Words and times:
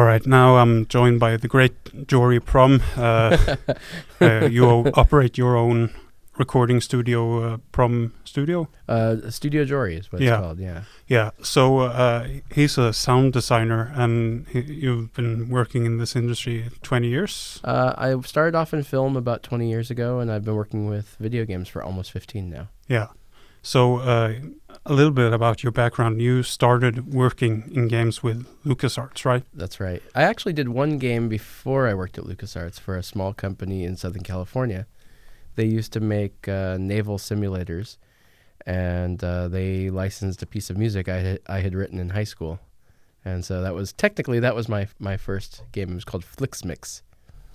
All 0.00 0.06
right, 0.06 0.26
now 0.26 0.56
I'm 0.56 0.86
joined 0.86 1.20
by 1.20 1.36
the 1.36 1.46
great 1.46 2.06
Jory 2.08 2.40
Prum. 2.40 2.80
Uh, 2.96 3.36
uh, 4.22 4.46
you 4.50 4.64
operate 4.94 5.36
your 5.36 5.58
own 5.58 5.90
recording 6.38 6.80
studio, 6.80 7.42
uh, 7.42 7.58
Prum 7.70 8.14
Studio. 8.24 8.66
Uh, 8.88 9.16
Studio 9.28 9.66
Jory 9.66 9.96
is 9.96 10.10
what 10.10 10.22
Yeah. 10.22 10.36
it's 10.38 10.40
called. 10.40 10.58
Yeah. 10.58 10.82
Yeah, 11.06 11.30
so 11.42 11.80
uh, 11.80 12.28
he's 12.50 12.78
a 12.78 12.94
sound 12.94 13.34
designer, 13.34 13.92
and 13.94 14.46
he, 14.48 14.60
you've 14.60 15.12
been 15.12 15.50
working 15.50 15.84
in 15.84 15.98
this 15.98 16.16
industry 16.16 16.70
20 16.80 17.06
years. 17.06 17.60
Uh, 17.62 17.92
I 17.98 18.18
started 18.22 18.54
off 18.56 18.72
in 18.72 18.82
film 18.82 19.18
about 19.18 19.42
20 19.42 19.68
years 19.68 19.90
ago, 19.90 20.18
and 20.20 20.32
I've 20.32 20.46
been 20.46 20.56
working 20.56 20.88
with 20.88 21.14
video 21.20 21.44
games 21.44 21.68
for 21.68 21.82
almost 21.82 22.10
15 22.10 22.48
now. 22.48 22.68
Yeah. 22.88 23.08
So 23.62 23.96
uh, 23.96 24.32
a 24.86 24.92
little 24.92 25.12
bit 25.12 25.32
about 25.32 25.62
your 25.62 25.72
background. 25.72 26.20
You 26.20 26.42
started 26.42 27.12
working 27.12 27.70
in 27.72 27.88
games 27.88 28.22
with 28.22 28.46
LucasArts, 28.64 29.24
right? 29.24 29.44
That's 29.52 29.80
right. 29.80 30.02
I 30.14 30.22
actually 30.22 30.52
did 30.52 30.68
one 30.68 30.98
game 30.98 31.28
before 31.28 31.86
I 31.88 31.94
worked 31.94 32.18
at 32.18 32.24
LucasArts 32.24 32.80
for 32.80 32.96
a 32.96 33.02
small 33.02 33.32
company 33.32 33.84
in 33.84 33.96
Southern 33.96 34.22
California. 34.22 34.86
They 35.56 35.66
used 35.66 35.92
to 35.92 36.00
make 36.00 36.48
uh, 36.48 36.78
naval 36.78 37.18
simulators, 37.18 37.98
and 38.66 39.22
uh, 39.22 39.48
they 39.48 39.90
licensed 39.90 40.42
a 40.42 40.46
piece 40.46 40.70
of 40.70 40.78
music 40.78 41.08
I 41.08 41.18
had, 41.18 41.40
I 41.46 41.60
had 41.60 41.74
written 41.74 41.98
in 41.98 42.10
high 42.10 42.24
school. 42.24 42.60
And 43.24 43.44
so 43.44 43.60
that 43.60 43.74
was 43.74 43.92
technically 43.92 44.40
that 44.40 44.54
was 44.54 44.68
my 44.68 44.88
my 44.98 45.16
first 45.16 45.62
game. 45.72 45.90
It 45.90 45.94
was 45.94 46.04
called 46.04 46.24
Flixmix. 46.24 47.02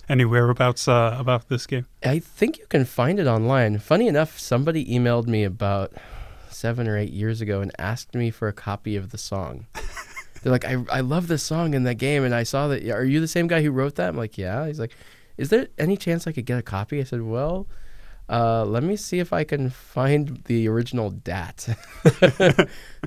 Any 0.08 0.24
whereabouts 0.24 0.86
uh, 0.86 1.16
about 1.18 1.48
this 1.48 1.66
game? 1.66 1.86
I 2.04 2.20
think 2.20 2.58
you 2.58 2.66
can 2.66 2.84
find 2.84 3.18
it 3.18 3.26
online. 3.26 3.78
Funny 3.78 4.06
enough, 4.06 4.38
somebody 4.38 4.84
emailed 4.86 5.26
me 5.26 5.42
about 5.42 5.92
seven 6.56 6.88
or 6.88 6.96
eight 6.96 7.12
years 7.12 7.40
ago 7.40 7.60
and 7.60 7.70
asked 7.78 8.14
me 8.14 8.30
for 8.30 8.48
a 8.48 8.52
copy 8.52 8.96
of 8.96 9.10
the 9.10 9.18
song. 9.18 9.66
They're 10.42 10.52
like, 10.52 10.64
I, 10.64 10.84
I 10.90 11.00
love 11.00 11.28
this 11.28 11.42
song 11.42 11.74
in 11.74 11.84
that 11.84 11.96
game, 11.96 12.24
and 12.24 12.34
I 12.34 12.42
saw 12.42 12.68
that. 12.68 12.88
Are 12.88 13.04
you 13.04 13.20
the 13.20 13.28
same 13.28 13.46
guy 13.46 13.62
who 13.62 13.70
wrote 13.70 13.96
that? 13.96 14.08
I'm 14.08 14.16
like, 14.16 14.38
yeah. 14.38 14.66
He's 14.66 14.78
like, 14.78 14.92
is 15.36 15.50
there 15.50 15.68
any 15.78 15.96
chance 15.96 16.26
I 16.26 16.32
could 16.32 16.46
get 16.46 16.58
a 16.58 16.62
copy? 16.62 17.00
I 17.00 17.04
said, 17.04 17.22
well, 17.22 17.66
uh, 18.28 18.64
let 18.64 18.82
me 18.82 18.96
see 18.96 19.18
if 19.18 19.32
I 19.32 19.44
can 19.44 19.70
find 19.70 20.42
the 20.44 20.68
original 20.68 21.10
DAT. 21.10 21.68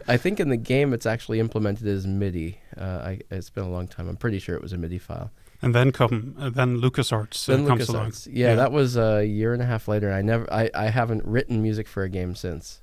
I 0.08 0.18
think 0.18 0.40
in 0.40 0.50
the 0.50 0.58
game 0.58 0.94
it's 0.94 1.06
actually 1.06 1.40
implemented 1.40 1.88
as 1.88 2.08
MIDI. 2.08 2.60
Uh, 2.78 2.84
I, 2.84 3.20
it's 3.30 3.50
been 3.50 3.66
a 3.66 3.70
long 3.70 3.88
time. 3.88 4.08
I'm 4.08 4.16
pretty 4.16 4.40
sure 4.40 4.56
it 4.56 4.62
was 4.62 4.74
a 4.74 4.78
MIDI 4.78 4.98
file. 4.98 5.32
And 5.62 5.76
then 5.76 5.92
come, 5.92 6.36
uh, 6.40 6.50
then 6.50 6.80
LucasArts 6.80 7.50
uh, 7.50 7.58
Then 7.58 7.68
comes 7.68 7.90
along. 7.90 8.12
LucasArts. 8.12 8.30
Yeah, 8.32 8.56
that 8.56 8.72
was 8.72 8.96
a 8.96 9.26
year 9.26 9.52
and 9.54 9.62
a 9.62 9.66
half 9.66 9.90
later. 9.90 10.12
I 10.12 10.22
never, 10.22 10.52
I, 10.54 10.70
I 10.74 10.86
haven't 10.86 11.26
written 11.26 11.62
music 11.62 11.88
for 11.88 12.04
a 12.04 12.10
game 12.10 12.34
since, 12.34 12.82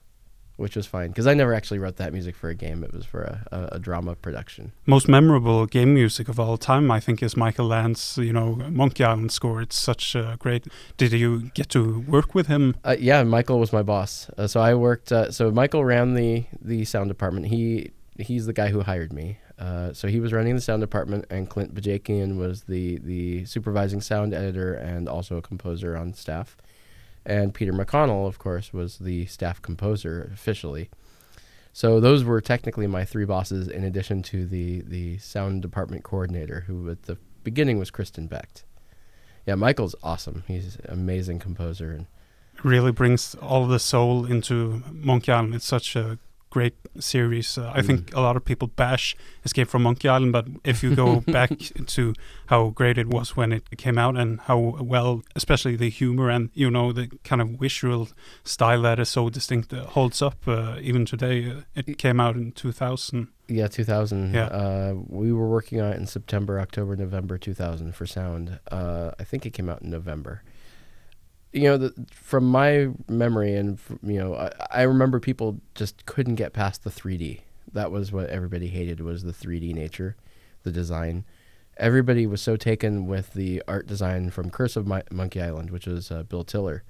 which 0.57 0.77
was 0.77 0.87
fine 0.87 1.09
because 1.09 1.27
I 1.27 1.35
never 1.35 1.53
actually 1.55 1.79
wrote 1.79 1.97
that 1.97 2.13
music 2.13 2.35
for 2.35 2.49
a 2.49 2.55
game. 2.55 2.83
It 2.83 2.93
was 2.93 3.05
for 3.05 3.23
a, 3.23 3.47
a, 3.53 3.69
a 3.73 3.79
drama 3.79 4.15
production. 4.15 4.73
most 4.87 5.09
memorable 5.09 5.67
game 5.67 5.95
music 5.95 6.29
of 6.29 6.41
all 6.41 6.57
time, 6.57 6.91
I 6.91 7.01
think, 7.01 7.23
is 7.23 7.37
Michael 7.37 7.67
Land's, 7.67 8.19
you 8.19 8.33
know, 8.33 8.55
Monkey 8.55 9.05
Island 9.05 9.33
score. 9.33 9.61
It's 9.61 9.77
such 9.77 10.15
a 10.15 10.37
great. 10.39 10.67
Did 10.97 11.13
you 11.13 11.51
get 11.55 11.69
to 11.71 12.01
work 12.01 12.35
with 12.35 12.47
him? 12.47 12.77
Uh, 12.85 12.97
yeah, 12.99 13.23
Michael 13.23 13.59
was 13.59 13.73
my 13.73 13.83
boss. 13.83 14.31
Uh, 14.37 14.47
so 14.47 14.61
I 14.61 14.75
worked. 14.75 15.13
Uh, 15.13 15.31
so 15.31 15.51
Michael 15.51 15.85
ran 15.85 16.15
the 16.15 16.45
the 16.61 16.85
sound 16.85 17.09
department. 17.09 17.47
He 17.47 17.91
he's 18.19 18.47
the 18.47 18.53
guy 18.53 18.69
who 18.69 18.81
hired 18.83 19.13
me. 19.13 19.39
Uh, 19.59 19.93
so 19.93 20.07
he 20.09 20.21
was 20.21 20.33
running 20.33 20.55
the 20.55 20.61
sound 20.61 20.81
department, 20.83 21.25
and 21.31 21.49
Clint 21.49 21.75
Bajakian 21.75 22.37
was 22.37 22.63
the 22.65 22.99
the 22.99 23.45
supervising 23.47 24.01
sound 24.01 24.35
editor 24.35 24.75
and 24.75 25.09
also 25.09 25.37
a 25.37 25.43
composer 25.43 25.97
on 25.97 26.13
staff. 26.13 26.57
And 27.27 27.53
Peter 27.53 27.73
McConnell, 27.73 28.27
of 28.27 28.39
course, 28.39 28.73
was 28.73 28.99
the 28.99 29.27
staff 29.27 29.61
composer 29.61 30.31
officially. 30.33 30.89
So 31.73 32.01
those 32.01 32.25
were 32.25 32.41
technically 32.41 32.87
my 32.87 33.05
three 33.05 33.27
bosses, 33.27 33.69
in 33.69 33.85
addition 33.85 34.23
to 34.25 34.47
the 34.47 34.81
the 34.81 35.19
sound 35.19 35.61
department 35.61 36.05
coordinator, 36.05 36.61
who 36.67 36.89
at 36.89 37.03
the 37.03 37.19
beginning 37.45 37.79
was 37.79 37.91
Kristen 37.91 38.29
Becht. 38.29 38.63
Yeah, 39.45 39.57
Michael's 39.57 39.95
awesome. 40.03 40.45
He's 40.47 40.77
an 40.77 40.87
amazing 40.89 41.41
composer 41.41 41.93
and 41.93 42.07
Really 42.63 42.93
brings 42.93 43.35
all 43.37 43.67
the 43.67 43.79
soul 43.79 44.25
into 44.25 44.83
Monkey 44.91 45.31
Island. 45.31 45.55
It's 45.55 45.67
such 45.67 45.95
a 45.95 46.19
great 46.51 46.75
series. 46.99 47.59
Uh, 47.59 47.73
I 47.75 47.83
think 47.83 48.15
a 48.15 48.21
lot 48.21 48.37
of 48.37 48.45
people 48.45 48.69
bash 48.69 49.17
Escape 49.45 49.69
from 49.69 49.83
Monkey 49.83 50.09
Island, 50.09 50.33
but 50.33 50.47
if 50.65 50.83
you 50.83 50.95
go 50.95 51.21
back 51.27 51.51
to 51.87 52.15
how 52.47 52.71
great 52.71 52.99
it 52.99 53.09
was 53.09 53.37
when 53.37 53.53
it 53.53 53.65
came 53.77 53.99
out 53.99 54.17
and 54.17 54.41
how 54.41 54.77
well, 54.81 55.23
especially 55.35 55.77
the 55.77 55.91
humor 55.91 56.31
and 56.31 56.51
you 56.55 56.71
know 56.71 56.93
the 56.93 57.09
kind 57.25 57.43
of 57.43 57.49
visual 57.51 58.09
style 58.45 58.83
that 58.83 58.99
is 58.99 59.09
so 59.09 59.29
distinct 59.29 59.73
uh, 59.73 59.85
holds 59.85 60.23
up 60.23 60.47
uh, 60.47 60.77
even 60.81 61.05
today. 61.05 61.51
Uh, 61.51 61.61
it 61.75 61.99
came 61.99 62.21
out 62.21 62.37
in 62.37 62.53
2000. 62.53 63.29
Yeah, 63.49 63.69
2000. 63.69 64.35
Yeah. 64.35 64.47
Uh, 64.47 64.95
we 65.07 65.33
were 65.33 65.49
working 65.49 65.81
on 65.81 65.93
it 65.93 65.97
in 65.97 66.07
September, 66.07 66.59
October, 66.59 66.97
November 66.97 67.39
2000 67.39 67.95
for 67.95 68.07
sound. 68.07 68.59
Uh, 68.71 69.13
I 69.21 69.25
think 69.25 69.47
it 69.47 69.51
came 69.51 69.69
out 69.69 69.83
in 69.83 69.91
November. 69.91 70.43
You 71.57 71.65
know, 71.65 71.77
the, 71.79 72.07
from 72.13 72.45
my 72.45 72.91
memory, 73.09 73.55
and 73.55 73.79
you 74.03 74.19
know, 74.19 74.35
I, 74.35 74.53
I 74.71 74.83
remember 74.83 75.21
people 75.21 75.61
just 75.75 76.05
couldn't 76.07 76.35
get 76.35 76.53
past 76.53 76.85
the 76.85 76.91
3D. 76.91 77.41
That 77.73 77.91
was 77.91 78.13
what 78.13 78.29
everybody 78.29 78.69
hated 78.69 79.01
was 79.01 79.23
the 79.23 79.33
3D 79.33 79.75
nature, 79.75 80.17
the 80.63 80.71
design. 80.71 81.25
Everybody 81.79 82.27
was 82.27 82.41
so 82.41 82.57
taken 82.57 83.07
with 83.07 83.33
the 83.33 83.63
art 83.67 83.87
design 83.87 84.31
from 84.31 84.51
Curse 84.51 84.77
of 84.77 84.87
Mon- 84.87 85.03
Monkey 85.11 85.41
Island, 85.41 85.71
which 85.71 85.87
was 85.87 86.11
uh, 86.11 86.23
Bill 86.23 86.45
Tiller, 86.45 86.85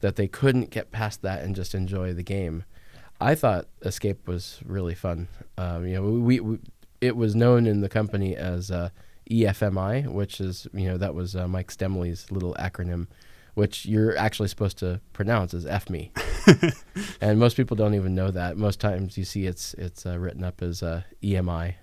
that 0.00 0.16
they 0.16 0.28
couldn't 0.28 0.70
get 0.70 0.92
past 0.92 1.22
that 1.22 1.42
and 1.42 1.56
just 1.56 1.74
enjoy 1.74 2.12
the 2.12 2.22
game. 2.22 2.64
I 3.20 3.34
thought 3.34 3.66
Escape 3.82 4.28
was 4.28 4.60
really 4.64 4.94
fun. 4.94 5.28
Um, 5.56 5.86
you 5.86 5.94
know, 5.94 6.02
we, 6.02 6.40
we 6.40 6.58
it 7.00 7.16
was 7.16 7.34
known 7.34 7.66
in 7.66 7.80
the 7.80 7.88
company 7.88 8.36
as 8.36 8.70
uh, 8.70 8.90
EFMI, 9.30 10.06
which 10.06 10.40
is 10.40 10.66
you 10.72 10.88
know 10.88 10.98
that 10.98 11.14
was 11.14 11.36
uh, 11.36 11.48
Mike 11.48 11.70
Stemmle's 11.70 12.30
little 12.30 12.54
acronym, 12.58 13.06
which 13.58 13.84
you're 13.86 14.16
actually 14.16 14.48
supposed 14.48 14.78
to 14.78 15.00
pronounce 15.12 15.52
as 15.52 15.64
FME, 15.66 16.10
and 17.20 17.38
most 17.38 17.56
people 17.56 17.76
don't 17.76 17.94
even 17.94 18.14
know 18.14 18.30
that. 18.30 18.56
Most 18.56 18.78
times 18.80 19.18
you 19.18 19.24
see 19.24 19.46
it's 19.46 19.74
it's 19.74 20.06
uh, 20.06 20.16
written 20.18 20.44
up 20.44 20.62
as 20.62 20.82
uh, 20.82 21.02
EMI. 21.22 21.74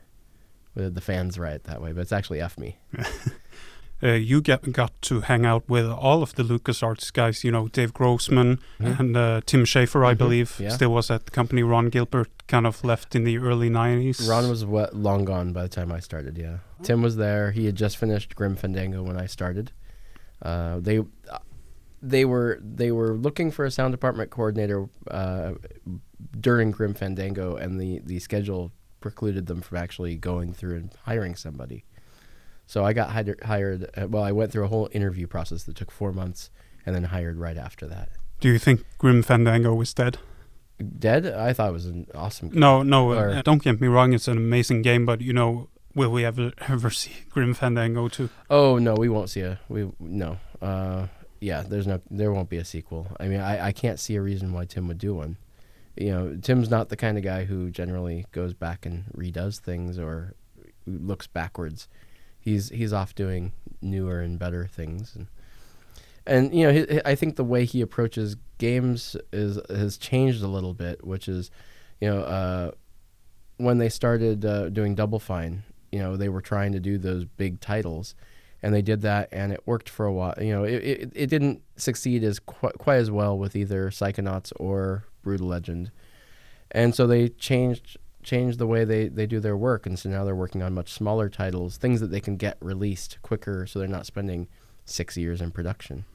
The 0.75 0.89
the 0.89 1.01
fans 1.01 1.37
write 1.37 1.55
it 1.55 1.63
that 1.65 1.81
way, 1.81 1.91
but 1.93 2.01
it's 2.01 2.11
actually 2.13 2.39
FME. 2.39 2.75
uh, 4.03 4.07
you 4.31 4.41
get 4.41 4.71
got 4.71 4.91
to 5.03 5.21
hang 5.21 5.45
out 5.45 5.63
with 5.69 5.85
all 5.85 6.21
of 6.23 6.33
the 6.35 6.43
LucasArts 6.43 7.11
guys. 7.13 7.43
You 7.43 7.51
know, 7.51 7.67
Dave 7.67 7.93
Grossman 7.93 8.59
Mhm. 8.79 8.99
and 8.99 9.17
uh, 9.17 9.41
Tim 9.45 9.65
Schafer, 9.65 10.05
I 10.05 10.13
Mhm, 10.13 10.17
believe, 10.17 10.59
yeah. 10.59 10.69
still 10.69 10.91
was 10.93 11.09
at 11.11 11.25
the 11.25 11.31
company. 11.31 11.63
Ron 11.63 11.89
Gilbert 11.89 12.29
kind 12.47 12.65
of 12.67 12.83
left 12.83 13.15
in 13.15 13.23
the 13.25 13.37
early 13.37 13.69
'90s. 13.69 14.27
Ron 14.29 14.49
was 14.49 14.63
what, 14.65 14.93
long 14.95 15.25
gone 15.25 15.53
by 15.53 15.63
the 15.63 15.69
time 15.69 15.91
I 15.91 15.99
started. 16.01 16.37
Yeah, 16.37 16.57
Tim 16.83 17.01
was 17.01 17.15
there. 17.15 17.51
He 17.51 17.65
had 17.65 17.75
just 17.75 17.97
finished 17.97 18.35
Grim 18.35 18.55
Fandango 18.55 19.03
when 19.03 19.17
I 19.23 19.27
started. 19.27 19.71
Uh, 20.41 20.79
they 20.81 20.99
uh, 20.99 21.39
they 22.01 22.25
were 22.25 22.59
they 22.61 22.91
were 22.91 23.13
looking 23.13 23.51
for 23.51 23.66
a 23.66 23.72
sound 23.72 23.91
department 23.91 24.29
coordinator 24.29 24.88
uh, 25.09 25.53
during 26.39 26.72
Grim 26.72 26.94
Fandango, 26.94 27.56
and 27.56 27.79
the 27.79 28.01
the 28.06 28.19
schedule 28.19 28.72
precluded 29.00 29.45
them 29.47 29.61
from 29.61 29.78
actually 29.78 30.16
going 30.16 30.53
through 30.53 30.75
and 30.75 30.91
hiring 31.03 31.35
somebody. 31.35 31.85
So 32.67 32.84
I 32.84 32.94
got 32.94 33.11
hired. 33.11 33.39
hired 33.44 33.89
uh, 33.97 34.07
well, 34.07 34.23
I 34.23 34.31
went 34.31 34.51
through 34.51 34.66
a 34.66 34.67
whole 34.67 34.89
interview 34.91 35.28
process 35.28 35.63
that 35.63 35.75
took 35.75 35.91
four 35.91 36.11
months, 36.11 36.50
and 36.85 36.95
then 36.95 37.05
hired 37.05 37.38
right 37.38 37.57
after 37.57 37.88
that. 37.88 38.09
Do 38.39 38.50
you 38.50 38.59
think 38.59 38.84
Grim 38.97 39.23
Fandango 39.23 39.79
is 39.81 39.94
dead? 39.94 40.17
Dead? 41.00 41.25
I 41.25 41.53
thought 41.53 41.69
it 41.69 41.73
was 41.73 41.85
an 41.85 42.07
awesome. 42.13 42.50
game. 42.50 42.59
No, 42.59 42.84
no. 42.84 43.11
uh, 43.11 43.41
don't 43.44 43.63
get 43.63 43.79
me 43.79 43.88
wrong; 43.88 44.13
it's 44.13 44.28
an 44.28 44.38
amazing 44.38 44.81
game, 44.81 45.05
but 45.05 45.22
you 45.22 45.34
know, 45.34 45.69
will 45.94 46.11
we 46.11 46.25
ever 46.25 46.51
ever 46.67 46.89
see 47.01 47.11
Grim 47.29 47.53
Fandango 47.53 48.07
too? 48.07 48.29
Oh 48.50 48.78
no, 48.78 48.95
we 48.95 49.09
won't 49.09 49.29
see 49.29 49.41
a 49.41 49.59
we 49.69 49.89
no. 50.00 50.38
Uh, 50.61 51.08
yeah, 51.45 51.61
there's 51.61 51.85
no 51.85 52.01
there 52.09 52.33
won't 52.33 52.49
be 52.49 52.57
a 52.57 52.65
sequel. 52.65 53.07
I 53.19 53.27
mean, 53.27 53.39
I, 53.39 53.67
I 53.67 53.71
can't 53.71 53.99
see 53.99 54.15
a 54.15 54.21
reason 54.21 54.51
why 54.51 54.65
Tim 54.65 54.87
would 54.87 54.97
do 54.97 55.13
one. 55.13 55.37
You 55.95 56.11
know, 56.11 56.37
Tim's 56.41 56.71
not 56.71 56.89
the 56.89 56.97
kind 56.97 57.19
of 57.19 57.23
guy 57.23 57.45
who 57.45 57.69
generally 57.69 58.25
goes 58.31 58.55
back 58.55 58.83
and 58.83 59.05
redoes 59.15 59.59
things 59.59 59.99
or 59.99 60.33
looks 60.87 61.27
backwards. 61.27 61.87
He's 62.39 62.69
he's 62.69 62.91
off 62.91 63.13
doing 63.13 63.53
newer 63.79 64.21
and 64.21 64.39
better 64.39 64.65
things, 64.65 65.15
and 65.15 65.27
and 66.25 66.51
you 66.51 66.65
know, 66.65 66.85
hi 66.89 67.01
I 67.11 67.15
think 67.15 67.35
the 67.35 67.43
way 67.43 67.63
he 67.65 67.79
approaches 67.79 68.37
games 68.57 69.15
is 69.31 69.59
has 69.69 69.97
changed 69.97 70.41
a 70.41 70.47
little 70.47 70.73
bit, 70.73 71.05
which 71.05 71.27
is, 71.27 71.51
you 72.01 72.09
know, 72.09 72.21
uh, 72.21 72.71
when 73.57 73.77
they 73.77 73.89
started 73.89 74.43
uh, 74.43 74.69
doing 74.69 74.95
Double 74.95 75.19
Fine, 75.19 75.61
you 75.91 75.99
know, 75.99 76.17
they 76.17 76.29
were 76.29 76.41
trying 76.41 76.71
to 76.71 76.79
do 76.79 76.97
those 76.97 77.23
big 77.25 77.59
titles, 77.59 78.15
and 78.66 78.73
they 78.73 78.82
did 78.82 79.03
that, 79.03 79.29
and 79.32 79.53
it 79.53 79.62
worked 79.67 79.90
for 79.90 80.08
a 80.08 80.12
while. 80.12 80.34
You 80.41 80.52
know, 80.52 80.64
it 80.64 80.84
it, 80.84 81.12
it 81.14 81.28
didn't 81.28 81.62
succeed 81.78 82.23
as 82.23 82.40
qu- 82.40 82.72
quite 82.79 82.97
as 82.97 83.12
well 83.12 83.38
with 83.38 83.56
either 83.56 83.91
Psychonauts 83.91 84.52
or 84.56 85.06
Brutal 85.22 85.47
Legend, 85.47 85.91
and 86.72 86.96
so 86.96 87.06
they 87.06 87.29
changed 87.29 87.97
changed 88.23 88.58
the 88.58 88.66
way 88.66 88.84
they, 88.84 89.08
they 89.08 89.28
do 89.28 89.40
their 89.40 89.56
work, 89.56 89.85
and 89.85 90.00
so 90.00 90.09
now 90.09 90.26
they're 90.26 90.35
working 90.35 90.64
on 90.64 90.73
much 90.73 90.91
smaller 90.91 91.29
titles, 91.29 91.78
things 91.78 92.02
that 92.02 92.09
they 92.09 92.20
can 92.20 92.38
get 92.38 92.58
released 92.59 93.20
quicker, 93.22 93.67
so 93.67 93.78
they're 93.78 93.88
not 93.88 94.08
spending 94.08 94.47
six 94.84 95.16
years 95.16 95.41
in 95.41 95.52
production. 95.52 96.06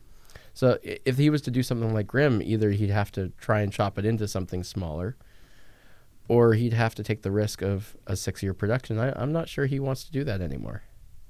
So 0.52 0.79
if 0.82 1.19
he 1.19 1.31
was 1.31 1.43
to 1.43 1.52
do 1.52 1.62
something 1.62 1.94
like 1.94 2.08
Grim, 2.08 2.43
either 2.43 2.73
he'd 2.73 2.91
have 2.91 3.12
to 3.12 3.29
try 3.38 3.61
and 3.61 3.73
chop 3.73 3.97
it 3.97 4.05
into 4.05 4.26
something 4.26 4.64
smaller, 4.64 5.17
or 6.26 6.55
he'd 6.55 6.73
have 6.73 6.97
to 6.97 7.05
take 7.05 7.23
the 7.23 7.31
risk 7.31 7.62
of 7.62 7.97
a 8.08 8.17
six-year 8.17 8.55
production. 8.55 8.99
I, 8.99 9.12
I'm 9.14 9.32
not 9.32 9.49
sure 9.49 9.67
he 9.67 9.79
wants 9.79 10.02
to 10.02 10.11
do 10.11 10.25
that 10.25 10.41
anymore. 10.41 10.82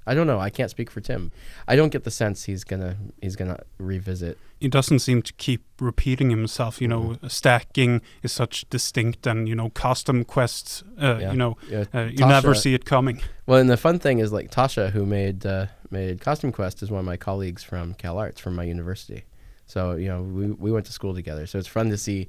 I 0.05 0.15
don't 0.15 0.25
know. 0.27 0.39
I 0.39 0.49
can't 0.49 0.71
speak 0.71 0.89
for 0.89 0.99
Tim. 1.01 1.31
I 1.67 1.75
don't 1.75 1.91
get 1.91 2.03
the 2.03 2.11
sense 2.11 2.45
he's 2.45 2.63
gonna 2.63 2.97
he's 3.21 3.35
gonna 3.35 3.59
revisit. 3.77 4.37
He 4.59 4.67
doesn't 4.67 4.99
seem 4.99 5.21
to 5.21 5.33
keep 5.33 5.63
repeating 5.79 6.29
himself. 6.29 6.81
You 6.81 6.87
know, 6.87 7.01
Mm-hmm. 7.01 7.27
stacking 7.27 8.01
is 8.23 8.31
such 8.31 8.67
distinct, 8.69 9.27
and 9.27 9.47
you 9.47 9.55
know, 9.55 9.69
Costume 9.69 10.23
Quests. 10.23 10.83
Uh, 11.01 11.17
Yeah. 11.21 11.31
You 11.31 11.37
know, 11.37 11.57
Yeah, 11.69 11.85
uh, 11.93 12.01
you 12.11 12.25
never 12.25 12.55
see 12.55 12.73
it 12.73 12.85
coming. 12.85 13.21
Well, 13.45 13.59
and 13.59 13.69
the 13.69 13.77
fun 13.77 13.99
thing 13.99 14.19
is 14.19 14.31
like 14.31 14.49
Tasha, 14.51 14.89
who 14.91 15.05
made 15.05 15.45
uh, 15.45 15.67
made 15.91 16.19
Costume 16.21 16.51
Quest, 16.51 16.81
is 16.83 16.89
one 16.89 16.99
of 16.99 17.05
my 17.05 17.17
colleagues 17.17 17.63
from 17.63 17.93
Cal 17.93 18.17
Arts 18.17 18.39
from 18.41 18.55
my 18.55 18.63
university. 18.63 19.23
So 19.67 19.95
you 19.95 20.07
know 20.07 20.21
we 20.23 20.47
we 20.51 20.71
went 20.71 20.85
to 20.87 20.91
school 20.93 21.13
together. 21.13 21.45
So 21.47 21.59
it's 21.59 21.67
fun 21.67 21.89
to 21.91 21.97
see, 21.97 22.27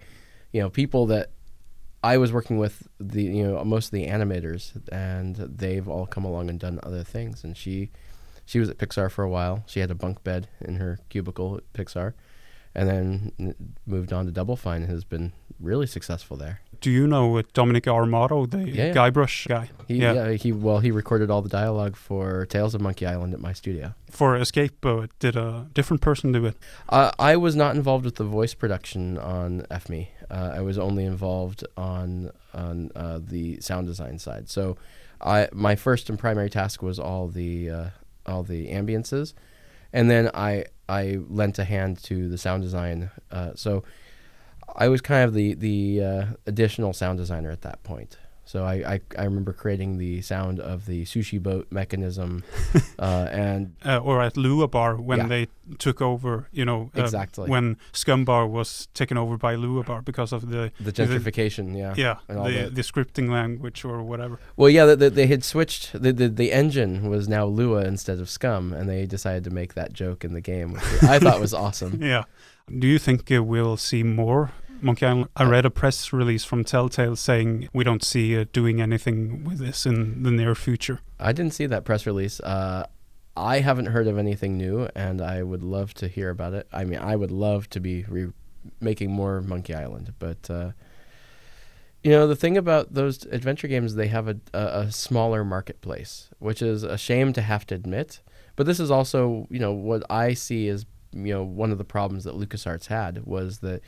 you 0.52 0.60
know, 0.60 0.69
people 0.70 1.06
that 1.06 1.30
I 2.02 2.16
was 2.19 2.32
working 2.32 2.58
with 2.58 2.88
the 2.99 3.22
you 3.22 3.46
know 3.46 3.64
most 3.64 3.87
of 3.87 3.93
the 3.93 4.06
animators, 4.06 4.72
and 4.90 5.37
they've 5.37 5.88
all 5.88 6.06
come 6.06 6.25
along 6.25 6.50
and 6.50 6.58
done 6.58 6.81
other 6.82 7.04
things. 7.04 7.44
And 7.44 7.56
she 7.56 7.90
she 8.44 8.58
was 8.58 8.69
at 8.69 8.78
Pixar 8.78 9.10
for 9.10 9.22
a 9.22 9.31
while. 9.31 9.64
She 9.66 9.81
had 9.81 9.90
a 9.90 9.94
bunk 9.94 10.25
bed 10.25 10.49
in 10.60 10.76
her 10.76 10.99
cubicle 11.08 11.58
at 11.58 11.72
Pixar, 11.72 12.14
and 12.75 12.88
then 12.88 13.54
moved 13.87 14.12
on 14.12 14.26
to 14.26 14.32
Double 14.32 14.56
Fine. 14.56 14.82
and 14.82 14.90
Has 14.90 15.04
been 15.04 15.32
really 15.60 15.87
successful 15.87 16.37
there. 16.37 16.60
Do 16.81 16.90
you 16.90 17.06
know 17.06 17.37
uh, 17.38 17.43
Dominic 17.52 17.84
Armato, 17.84 18.50
the 18.50 18.69
Yeah, 18.69 18.87
yeah. 18.87 18.93
Guybrush 18.93 19.46
guy? 19.46 19.70
He, 19.87 19.98
yeah. 19.98 20.32
he 20.32 20.50
well 20.50 20.81
he 20.81 20.90
recorded 20.90 21.31
all 21.31 21.40
the 21.40 21.48
dialogue 21.48 21.94
for 21.94 22.44
Tales 22.46 22.75
of 22.75 22.81
Monkey 22.81 23.06
Island 23.06 23.32
at 23.32 23.40
my 23.40 23.52
studio. 23.52 23.94
For 24.10 24.37
Escape, 24.37 24.84
uh, 24.84 25.06
did 25.20 25.37
a 25.37 25.69
different 25.72 26.00
person 26.00 26.32
do 26.32 26.44
it? 26.44 26.56
Uh, 26.88 27.12
I 27.20 27.37
was 27.37 27.55
not 27.55 27.76
involved 27.76 28.05
with 28.05 28.16
the 28.16 28.25
voice 28.25 28.52
production 28.55 29.16
on 29.16 29.62
FME. 29.70 30.08
Uh, 30.32 30.55
I 30.55 30.61
was 30.61 30.79
only 30.79 31.05
involved 31.05 31.64
on 31.76 32.31
on 32.55 32.90
uh, 32.96 33.20
the 33.23 33.61
sound 33.61 33.87
design 33.87 34.19
side. 34.19 34.49
So, 34.49 34.76
I 35.20 35.49
my 35.52 35.76
first 35.76 36.08
and 36.08 36.19
primary 36.19 36.49
task 36.49 36.82
was 36.82 36.99
all 36.99 37.29
the 37.29 37.70
uh, 37.70 37.87
all 38.26 38.43
the 38.43 38.69
ambiances, 38.69 39.34
and 39.93 40.11
then 40.11 40.31
I 40.32 40.64
I 40.88 41.19
lent 41.29 41.58
a 41.58 41.64
hand 41.64 42.02
to 42.05 42.29
the 42.29 42.38
sound 42.38 42.62
design. 42.62 43.11
Uh, 43.31 43.52
so, 43.55 43.84
I 44.75 44.88
was 44.88 45.02
kind 45.02 45.25
of 45.25 45.34
the 45.34 45.55
the 45.55 46.02
uh, 46.02 46.26
additional 46.46 46.94
sound 46.94 47.19
designer 47.19 47.50
at 47.50 47.61
that 47.62 47.82
point. 47.82 48.17
So 48.44 48.65
I, 48.65 48.75
I, 48.94 49.00
I 49.17 49.25
remember 49.25 49.53
creating 49.53 49.99
the 49.99 50.21
sound 50.21 50.59
of 50.61 50.87
the 50.87 51.05
sushi 51.05 51.41
boat 51.41 51.69
mechanism, 51.71 52.43
uh, 52.99 53.29
and 53.31 53.75
Uh, 53.85 53.99
or 53.99 54.21
at 54.21 54.37
Lua 54.37 54.67
Bar 54.69 54.97
when 54.97 55.19
Yeah. 55.19 55.29
they 55.29 55.47
took 55.79 56.03
over, 56.03 56.49
you 56.53 56.65
know, 56.65 56.91
uh, 56.97 57.03
Exactly. 57.03 57.49
when 57.49 57.77
SCUMM 57.93 58.25
Bar 58.25 58.47
was 58.49 58.89
taken 58.94 59.17
over 59.17 59.39
by 59.39 59.55
Lua 59.55 59.85
Bar 59.85 60.03
because 60.03 60.33
of 60.33 60.50
the 60.50 60.73
the 60.81 60.93
gentrification. 60.93 61.77
Yeah. 61.77 61.94
yeah 61.97 62.17
and 62.29 62.39
all 62.39 62.47
the 62.47 62.69
the 62.69 62.83
scripting 62.83 63.31
language 63.31 63.85
or 63.85 64.03
whatever. 64.03 64.39
Well, 64.56 64.69
yeah, 64.71 64.87
they, 64.87 64.97
they, 64.97 65.09
they 65.09 65.27
had 65.29 65.44
switched. 65.44 65.93
The, 65.93 66.12
the 66.12 66.29
the 66.29 66.53
engine 66.53 67.09
was 67.09 67.29
now 67.29 67.44
Lua 67.47 67.85
instead 67.85 68.19
of 68.21 68.29
SCUMM, 68.29 68.73
and 68.77 68.89
they 68.89 69.06
decided 69.06 69.44
to 69.44 69.50
make 69.50 69.75
that 69.75 69.93
joke 69.93 70.25
in 70.25 70.33
the 70.35 70.41
game, 70.43 70.73
which 70.75 71.03
I 71.05 71.19
thought 71.21 71.41
was 71.41 71.55
awesome. 71.65 72.03
Yeah. 72.03 72.25
Do 72.79 72.87
you 72.87 72.99
think 72.99 73.31
uh, 73.31 73.43
we'll 73.43 73.77
see 73.77 74.03
more 74.03 74.50
Monkey 74.82 75.06
Island? 75.06 75.29
I 75.37 75.44
read 75.44 75.64
a 75.64 75.70
press 75.70 76.12
release 76.12 76.44
from 76.44 76.64
Telltale 76.64 77.17
saying 77.17 77.69
we 77.73 77.84
don't 77.84 78.05
see 78.05 78.38
uh, 78.38 78.44
doing 78.52 78.81
anything 78.81 79.44
with 79.44 79.58
this 79.58 79.87
in 79.87 80.23
the 80.23 80.31
near 80.31 80.55
future. 80.55 81.00
I 81.19 81.32
didn't 81.32 81.55
see 81.55 81.67
that 81.67 81.84
press 81.84 82.06
release. 82.06 82.40
Uh, 82.40 82.87
I 83.37 83.61
haven't 83.61 83.87
heard 83.87 84.06
of 84.06 84.19
anything 84.19 84.58
new, 84.58 84.88
and 84.94 85.23
I 85.23 85.43
would 85.43 85.62
love 85.62 85.94
to 85.94 86.08
hear 86.08 86.31
about 86.31 86.52
it. 86.52 86.67
I 86.73 86.84
mean, 86.84 86.99
I 86.99 87.17
would 87.17 87.31
love 87.31 87.70
to 87.70 87.81
be 87.81 88.05
re- 88.08 88.32
making 88.81 89.11
more 89.11 89.40
Monkey 89.40 89.75
Island, 89.75 90.14
but 90.19 90.50
uh, 90.50 90.73
you 92.02 92.11
know, 92.11 92.26
the 92.26 92.37
thing 92.37 92.56
about 92.56 92.94
those 92.94 93.25
adventure 93.26 93.69
games, 93.69 93.94
they 93.94 94.08
have 94.08 94.29
a, 94.29 94.37
a, 94.52 94.81
a 94.81 94.93
smaller 94.93 95.44
marketplace, 95.44 96.31
which 96.40 96.61
is 96.61 96.82
a 96.82 96.99
shame 96.99 97.32
to 97.34 97.40
have 97.40 97.64
to 97.69 97.75
admit. 97.75 98.20
But 98.56 98.67
this 98.67 98.81
is 98.81 98.90
also, 98.90 99.46
you 99.50 99.61
know, 99.61 99.73
what 99.73 100.02
I 100.11 100.34
see 100.34 100.69
as 100.69 100.84
you 101.12 101.32
know 101.32 101.43
one 101.43 101.70
of 101.70 101.79
the 101.79 101.84
problems 101.84 102.25
that 102.25 102.34
LucasArts 102.34 102.87
had 102.87 103.25
was 103.25 103.58
that 103.58 103.82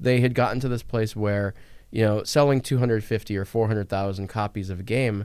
they 0.00 0.20
had 0.20 0.34
gotten 0.34 0.60
to 0.60 0.68
this 0.68 0.82
place 0.82 1.16
where 1.16 1.54
you 1.90 2.02
know 2.02 2.22
selling 2.22 2.60
250 2.60 3.36
or 3.36 3.44
400,000 3.44 4.26
copies 4.28 4.70
of 4.70 4.80
a 4.80 4.82
game 4.82 5.24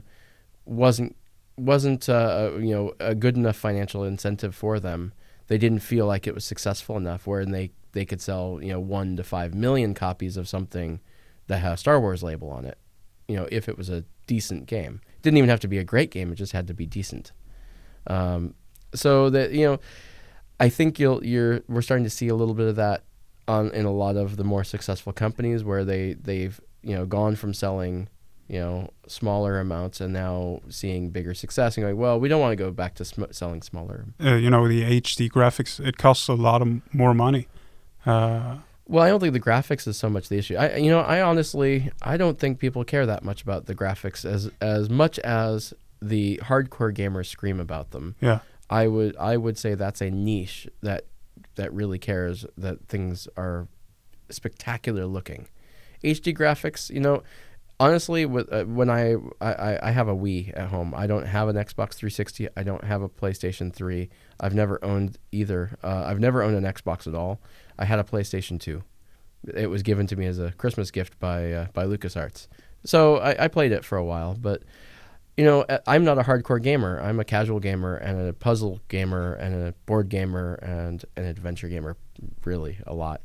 wasn't 0.64 1.16
wasn't 1.56 2.08
uh, 2.08 2.52
you 2.58 2.74
know 2.74 2.92
a 3.00 3.14
good 3.14 3.36
enough 3.36 3.56
financial 3.56 4.04
incentive 4.04 4.54
for 4.54 4.80
them. 4.80 5.12
They 5.46 5.58
didn't 5.58 5.80
feel 5.80 6.06
like 6.06 6.26
it 6.26 6.34
was 6.34 6.44
successful 6.44 6.96
enough 6.96 7.26
where 7.26 7.44
they 7.44 7.70
they 7.92 8.04
could 8.04 8.20
sell 8.20 8.58
you 8.62 8.72
know 8.72 8.80
one 8.80 9.16
to 9.16 9.24
five 9.24 9.54
million 9.54 9.94
copies 9.94 10.36
of 10.36 10.48
something 10.48 11.00
that 11.46 11.58
had 11.58 11.72
a 11.72 11.76
Star 11.76 12.00
Wars 12.00 12.22
label 12.22 12.50
on 12.50 12.64
it. 12.64 12.78
You 13.28 13.36
know, 13.36 13.48
if 13.50 13.68
it 13.68 13.78
was 13.78 13.88
a 13.88 14.04
decent 14.26 14.66
game, 14.66 15.00
it 15.16 15.22
didn't 15.22 15.38
even 15.38 15.50
have 15.50 15.60
to 15.60 15.68
be 15.68 15.78
a 15.78 15.84
great 15.84 16.10
game. 16.10 16.32
It 16.32 16.36
just 16.36 16.52
had 16.52 16.66
to 16.68 16.74
be 16.74 16.86
decent. 16.86 17.32
Um, 18.06 18.54
so 18.94 19.30
that 19.30 19.52
you 19.52 19.66
know, 19.66 19.80
I 20.58 20.68
think 20.68 20.98
you'll 20.98 21.24
you're 21.24 21.62
we're 21.68 21.82
starting 21.82 22.04
to 22.04 22.10
see 22.10 22.28
a 22.28 22.34
little 22.34 22.54
bit 22.54 22.68
of 22.68 22.76
that 22.76 23.04
on 23.46 23.70
in 23.70 23.84
a 23.84 23.92
lot 23.92 24.16
of 24.16 24.36
the 24.36 24.44
more 24.44 24.64
successful 24.64 25.12
companies 25.12 25.64
where 25.64 25.84
they 25.84 26.14
they've 26.14 26.60
you 26.82 26.94
know 26.94 27.06
gone 27.06 27.36
from 27.36 27.52
selling 27.54 28.08
you 28.48 28.58
know 28.58 28.90
smaller 29.06 29.58
amounts 29.58 30.00
and 30.00 30.12
now 30.12 30.60
seeing 30.68 31.10
bigger 31.10 31.34
success 31.34 31.76
and 31.76 31.84
going 31.84 31.96
well 31.96 32.20
we 32.20 32.28
don't 32.28 32.40
want 32.40 32.52
to 32.52 32.56
go 32.56 32.70
back 32.70 32.94
to 32.94 33.04
sm- 33.04 33.24
selling 33.30 33.62
smaller 33.62 34.06
Uh, 34.22 34.34
you 34.34 34.50
know, 34.50 34.66
the 34.68 34.82
HD 34.82 35.30
graphics 35.30 35.84
it 35.84 35.96
costs 35.96 36.28
a 36.28 36.34
lot 36.34 36.60
of 36.60 36.68
m- 36.68 36.82
more 36.92 37.14
money. 37.14 37.48
Uh, 38.04 38.56
well 38.86 39.02
i 39.02 39.08
don't 39.08 39.20
think 39.20 39.32
the 39.32 39.40
graphics 39.40 39.86
is 39.88 39.96
so 39.96 40.10
much 40.10 40.28
the 40.28 40.36
issue 40.36 40.56
i 40.56 40.76
you 40.76 40.90
know 40.90 41.00
i 41.00 41.22
honestly 41.22 41.90
i 42.02 42.18
don't 42.18 42.38
think 42.38 42.58
people 42.58 42.84
care 42.84 43.06
that 43.06 43.24
much 43.24 43.42
about 43.42 43.64
the 43.64 43.74
graphics 43.74 44.24
as 44.24 44.50
as 44.60 44.90
much 44.90 45.18
as 45.20 45.72
the 46.02 46.38
hardcore 46.44 46.94
gamers 46.94 47.26
scream 47.26 47.58
about 47.58 47.92
them 47.92 48.14
yeah. 48.20 48.40
i 48.68 48.86
would 48.86 49.16
i 49.16 49.38
would 49.38 49.56
say 49.56 49.74
that's 49.74 50.02
a 50.02 50.10
niche 50.10 50.68
that 50.82 51.06
that 51.56 51.72
really 51.72 51.98
cares 51.98 52.46
that 52.56 52.88
things 52.88 53.28
are 53.36 53.68
spectacular 54.30 55.06
looking. 55.06 55.48
Hd 56.02 56.36
graphics 56.36 56.90
you 56.90 57.00
know 57.00 57.22
honestly 57.80 58.24
with 58.24 58.52
uh, 58.52 58.64
when 58.64 58.88
I, 58.88 59.16
I 59.40 59.78
i 59.82 59.90
have 59.90 60.08
a 60.08 60.14
wii 60.14 60.52
at 60.56 60.68
home 60.68 60.94
i 60.96 61.06
don't 61.06 61.26
have 61.26 61.48
an 61.48 61.56
xbox 61.56 61.94
360 61.94 62.48
i 62.56 62.62
don't 62.62 62.84
have 62.84 63.02
a 63.02 63.08
playstation 63.08 63.72
3 63.72 64.08
i've 64.40 64.54
never 64.54 64.82
owned 64.84 65.18
either 65.32 65.76
uh, 65.82 66.04
i've 66.06 66.20
never 66.20 66.42
owned 66.42 66.56
an 66.56 66.72
xbox 66.72 67.06
at 67.06 67.14
all. 67.14 67.40
I 67.78 67.84
had 67.84 67.98
a 67.98 68.04
playstation 68.04 68.60
2 68.60 68.82
it 69.54 69.68
was 69.68 69.82
given 69.82 70.06
to 70.06 70.16
me 70.16 70.26
as 70.26 70.38
a 70.38 70.52
christmas 70.52 70.90
gift 70.90 71.18
by 71.18 71.52
uh, 71.52 71.66
by 71.72 71.84
lucasarts. 71.84 72.46
So 72.84 73.16
I, 73.16 73.44
I 73.44 73.48
played 73.48 73.72
it 73.72 73.84
for 73.84 73.98
a 73.98 74.04
while 74.04 74.34
but 74.34 74.62
you 75.36 75.44
know 75.44 75.62
uh, 75.62 75.78
i'm 75.86 76.04
not 76.04 76.18
a 76.18 76.22
hardcore 76.22 76.62
gamer 76.62 77.00
i'm 77.00 77.18
a 77.20 77.24
casual 77.24 77.60
gamer 77.60 77.96
and 77.96 78.28
a 78.28 78.32
puzzle 78.32 78.80
gamer 78.88 79.34
and 79.34 79.54
a 79.54 79.72
board 79.86 80.08
gamer 80.08 80.54
and 80.62 81.04
an 81.16 81.24
adventure 81.24 81.68
gamer 81.68 81.96
really 82.44 82.78
a 82.86 82.94
lot 82.94 83.20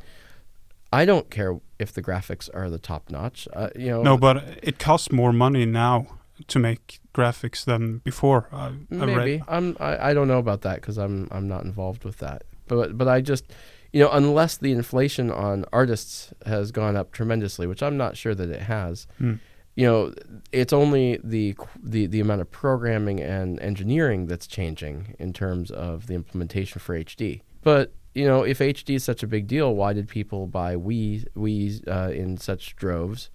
i 0.91 1.05
don't 1.05 1.29
care 1.29 1.59
if 1.77 1.93
the 1.93 2.01
graphics 2.01 2.49
are 2.53 2.69
the 2.69 2.79
top 2.79 3.09
notch 3.09 3.47
uh, 3.53 3.69
you 3.75 3.87
know 3.87 4.01
No, 4.03 4.17
but 4.17 4.37
it 4.63 4.79
costs 4.79 5.11
more 5.11 5.31
money 5.31 5.65
now 5.65 6.07
to 6.47 6.57
make 6.59 6.99
graphics 7.13 7.65
than 7.65 7.97
before. 7.99 8.47
I, 8.51 8.67
I 8.67 8.73
Maybe 8.89 9.13
read. 9.15 9.43
I'm. 9.47 9.75
I, 9.79 10.09
I 10.09 10.13
don't 10.13 10.27
know 10.29 10.37
about 10.37 10.61
that 10.61 10.75
because 10.75 10.97
I'm. 10.97 11.27
I'm 11.31 11.49
not 11.49 11.63
involved 11.65 12.05
with 12.05 12.19
that. 12.19 12.43
But 12.67 12.97
but 12.97 13.09
I 13.09 13.19
just, 13.19 13.43
you 13.91 14.01
know, 14.01 14.09
unless 14.11 14.55
the 14.55 14.71
inflation 14.71 15.31
on 15.31 15.65
artists 15.73 16.33
has 16.45 16.71
gone 16.71 16.95
up 16.95 17.11
tremendously, 17.11 17.67
which 17.67 17.83
I'm 17.83 17.97
not 17.97 18.15
sure 18.15 18.33
that 18.33 18.49
it 18.49 18.61
has. 18.61 19.05
Hmm. 19.17 19.35
You 19.79 19.85
know, 19.85 20.13
it's 20.51 20.73
only 20.73 21.19
the 21.23 21.55
the 21.81 22.05
the 22.07 22.19
amount 22.19 22.41
of 22.41 22.51
programming 22.51 23.21
and 23.21 23.57
engineering 23.61 24.27
that's 24.27 24.45
changing 24.45 25.15
in 25.19 25.31
terms 25.31 25.71
of 25.71 26.07
the 26.07 26.15
implementation 26.15 26.79
for 26.81 26.95
HD. 26.99 27.41
But 27.61 27.93
you 28.13 28.25
know, 28.25 28.43
if 28.43 28.59
HD 28.59 28.95
is 28.95 29.05
such 29.05 29.23
a 29.23 29.27
big 29.27 29.47
deal, 29.47 29.73
why 29.73 29.93
did 29.93 30.09
people 30.09 30.47
buy 30.47 30.75
Wii 30.75 31.25
Wii's 31.33 31.81
uh, 31.87 32.11
in 32.13 32.35
such 32.37 32.75
droves? 32.75 33.29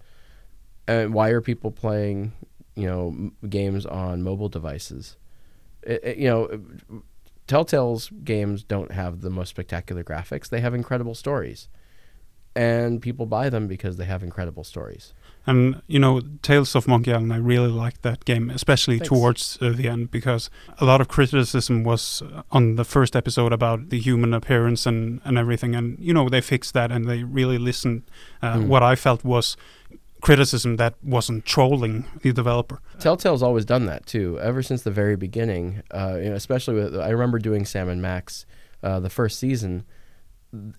And 0.87 1.15
why 1.15 1.29
are 1.29 1.41
people 1.41 1.71
playing, 1.71 2.33
you 2.75 2.85
know, 2.85 3.07
m- 3.07 3.35
games 3.49 3.87
on 3.87 4.21
mobile 4.21 4.49
devices? 4.49 5.17
It, 5.81 5.99
it- 6.03 6.17
you 6.17 6.29
know, 6.29 6.61
Telltale's 7.47 8.11
games 8.23 8.63
don't 8.63 8.91
have 8.91 9.21
the 9.21 9.31
most 9.31 9.49
spectacular 9.49 10.03
graphics. 10.03 10.49
They 10.49 10.61
have 10.61 10.75
incredible 10.75 11.15
stories, 11.15 11.69
and 12.55 13.01
people 13.01 13.25
buy 13.25 13.49
them 13.49 13.67
because 13.67 13.97
they 13.97 14.05
have 14.05 14.21
incredible 14.21 14.63
stories. 14.63 15.13
And 15.47 15.81
you 15.87 15.99
know, 15.99 16.21
Tales 16.41 16.75
of 16.75 16.87
Monkey 16.87 17.11
Island, 17.13 17.31
I 17.33 17.37
really 17.37 17.69
liked 17.69 18.01
that 18.01 18.25
game, 18.25 18.49
especially 18.49 18.97
Thanks. 18.97 19.09
towards 19.09 19.57
uh, 19.61 19.69
the 19.75 19.87
end, 19.87 20.09
because 20.11 20.49
a 20.79 20.85
lot 20.85 21.01
of 21.01 21.07
criticism 21.07 21.83
was 21.83 22.21
uh, 22.21 22.41
on 22.51 22.75
the 22.75 22.83
first 22.83 23.15
episode 23.15 23.53
about 23.53 23.89
the 23.89 23.99
human 23.99 24.33
appearance 24.33 24.85
and 24.85 25.21
and 25.23 25.37
everything. 25.37 25.75
And 25.75 25.97
you 25.99 26.13
know, 26.13 26.29
they 26.29 26.41
fixed 26.41 26.73
that, 26.73 26.91
and 26.91 27.05
they 27.05 27.23
really 27.23 27.57
listened. 27.57 28.03
Uh, 28.41 28.55
Mm. 28.55 28.67
What 28.67 28.83
I 28.83 28.95
felt 28.95 29.23
was 29.23 29.57
criticism 30.21 30.77
that 30.77 30.95
wasn't 31.03 31.45
trolling 31.45 32.05
the 32.21 32.31
developer. 32.33 32.79
Telltale's 32.99 33.43
always 33.43 33.65
done 33.65 33.85
that 33.85 34.05
too, 34.05 34.39
ever 34.41 34.63
since 34.63 34.81
the 34.81 34.91
very 34.91 35.15
beginning. 35.15 35.83
Uh, 35.91 36.17
you 36.21 36.29
know, 36.29 36.35
especially 36.35 36.75
with 36.75 36.95
I 36.95 37.09
remember 37.09 37.37
doing 37.37 37.65
Sam 37.65 37.89
and 37.89 38.01
Max, 38.01 38.45
uh, 38.81 38.99
the 38.99 39.09
first 39.09 39.37
season. 39.39 39.85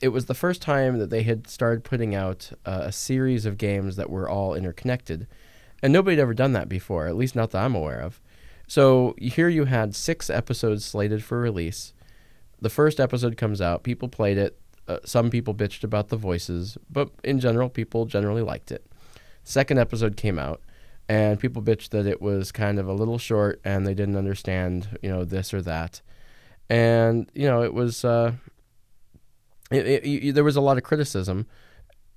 It 0.01 0.09
was 0.09 0.27
the 0.27 0.35
first 0.35 0.63
time 0.63 0.99
that 0.99 1.11
they 1.11 1.23
had 1.23 1.49
started 1.49 1.85
putting 1.85 2.15
out 2.15 2.53
uh, 2.65 2.83
a 2.85 2.93
series 2.93 3.47
of 3.47 3.59
games 3.59 3.97
that 3.97 4.11
were 4.11 4.29
all 4.29 4.55
interconnected, 4.55 5.27
and 5.83 5.93
nobody 5.93 6.17
had 6.17 6.23
ever 6.23 6.35
done 6.35 6.53
that 6.53 6.69
before. 6.69 7.07
At 7.07 7.17
least 7.17 7.37
not 7.37 7.51
that 7.51 7.65
I'm 7.65 7.75
aware 7.75 8.01
of. 8.01 8.21
So 8.67 9.15
here 9.19 9.49
you 9.49 9.67
had 9.67 9.95
six 9.95 10.29
episodes 10.29 10.85
slated 10.85 11.23
for 11.23 11.39
release. 11.39 11.95
The 12.61 12.71
first 12.71 12.99
episode 12.99 13.37
comes 13.37 13.61
out. 13.61 13.85
People 13.85 14.09
played 14.09 14.39
it. 14.39 14.59
Uh, 14.89 14.99
some 15.05 15.31
people 15.31 15.55
bitched 15.55 15.85
about 15.85 16.09
the 16.09 16.17
voices, 16.17 16.79
but 16.91 17.11
in 17.25 17.41
general, 17.41 17.69
people 17.69 18.07
generally 18.07 18.43
liked 18.43 18.71
it. 18.71 18.87
Second 19.43 19.79
episode 19.79 20.17
came 20.17 20.39
out, 20.39 20.61
and 21.09 21.39
people 21.39 21.63
bitched 21.63 21.91
that 21.91 22.07
it 22.07 22.21
was 22.21 22.53
kind 22.53 22.79
of 22.79 22.89
a 22.89 22.93
little 22.93 23.19
short 23.19 23.61
and 23.65 23.87
they 23.87 23.95
didn't 23.95 24.17
understand, 24.17 24.99
you 25.03 25.09
know, 25.09 25.25
this 25.25 25.55
or 25.55 25.63
that. 25.63 26.01
And 26.69 27.31
you 27.35 27.47
know, 27.47 27.63
it 27.63 27.73
was 27.73 28.05
uh, 28.05 28.33
it, 29.71 29.87
it, 29.87 30.05
you, 30.05 30.33
there 30.33 30.45
was 30.45 30.57
a 30.57 30.61
lot 30.61 30.77
of 30.77 30.83
criticism. 30.85 31.47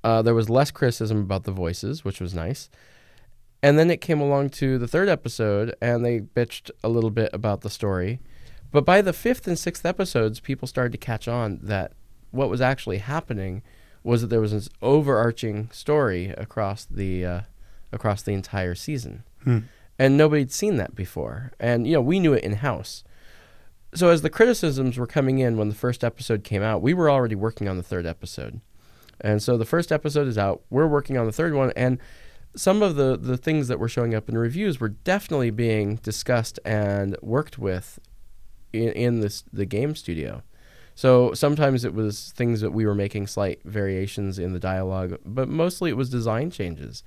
Uh, 0.03 0.21
there 0.21 0.35
was 0.35 0.49
less 0.49 0.71
criticism 0.71 1.19
about 1.19 1.43
the 1.43 1.51
voices, 1.51 2.05
which 2.05 2.21
was 2.21 2.33
nice. 2.33 2.69
And 3.61 3.77
then 3.77 3.91
it 3.91 3.99
came 3.99 4.21
along 4.21 4.51
to 4.51 4.77
the 4.77 4.87
third 4.87 5.09
episode, 5.09 5.75
and 5.81 6.05
they 6.05 6.21
bitched 6.21 6.71
a 6.83 6.89
little 6.89 7.09
bit 7.11 7.29
about 7.33 7.61
the 7.61 7.69
story. 7.69 8.19
But 8.71 8.85
by 8.85 9.01
the 9.01 9.11
fifth 9.13 9.47
and 9.47 9.59
sixth 9.59 9.85
episodes, 9.85 10.39
people 10.39 10.67
started 10.67 10.91
to 10.93 10.97
catch 10.97 11.27
on 11.27 11.59
that 11.63 11.91
what 12.31 12.49
was 12.49 12.61
actually 12.61 12.99
happening 12.99 13.61
was 14.03 14.21
that 14.21 14.27
there 14.27 14.39
was 14.39 14.51
this 14.53 14.69
overarching 14.81 15.69
story 15.71 16.29
across 16.29 16.85
the 16.85 17.25
uh, 17.25 17.41
across 17.91 18.21
the 18.21 18.31
entire 18.33 18.75
season, 18.75 19.23
Hmm. 19.43 19.59
and 19.97 20.15
nobody'd 20.15 20.51
seen 20.51 20.77
that 20.77 20.95
before. 20.95 21.51
And 21.59 21.85
you 21.87 21.93
know, 21.93 22.01
we 22.01 22.19
knew 22.19 22.33
it 22.33 22.43
in 22.43 22.53
house. 22.53 23.03
So 23.93 24.09
as 24.09 24.21
the 24.21 24.29
criticisms 24.29 24.97
were 24.97 25.07
coming 25.07 25.39
in 25.39 25.57
when 25.57 25.69
the 25.69 25.75
first 25.75 26.03
episode 26.03 26.43
came 26.43 26.61
out, 26.61 26.81
we 26.81 26.93
were 26.93 27.09
already 27.09 27.35
working 27.35 27.67
on 27.67 27.77
the 27.77 27.83
third 27.83 28.05
episode. 28.05 28.61
And 29.21 29.41
so 29.41 29.57
the 29.57 29.65
first 29.65 29.91
episode 29.91 30.27
is 30.27 30.37
out. 30.37 30.61
We're 30.69 30.87
working 30.87 31.17
on 31.17 31.25
the 31.25 31.31
third 31.31 31.53
one, 31.53 31.73
and 31.75 31.97
some 32.55 32.81
of 32.81 32.95
the 32.95 33.17
the 33.17 33.37
things 33.37 33.67
that 33.67 33.79
were 33.79 33.89
showing 33.89 34.15
up 34.15 34.29
in 34.29 34.37
reviews 34.37 34.79
were 34.79 34.89
definitely 34.89 35.51
being 35.51 35.95
discussed 35.97 36.59
and 36.65 37.17
worked 37.21 37.57
with 37.57 37.99
in, 38.71 38.89
in 38.89 39.19
this 39.19 39.43
the 39.51 39.65
game 39.65 39.95
studio. 39.95 40.43
So 40.95 41.33
sometimes 41.33 41.85
it 41.85 41.93
was 41.93 42.33
things 42.35 42.61
that 42.61 42.71
we 42.71 42.85
were 42.85 42.95
making 42.95 43.27
slight 43.27 43.61
variations 43.63 44.37
in 44.37 44.53
the 44.53 44.59
dialogue, 44.59 45.17
but 45.25 45.47
mostly 45.47 45.89
it 45.89 45.97
was 45.97 46.09
design 46.09 46.51
changes. 46.51 47.03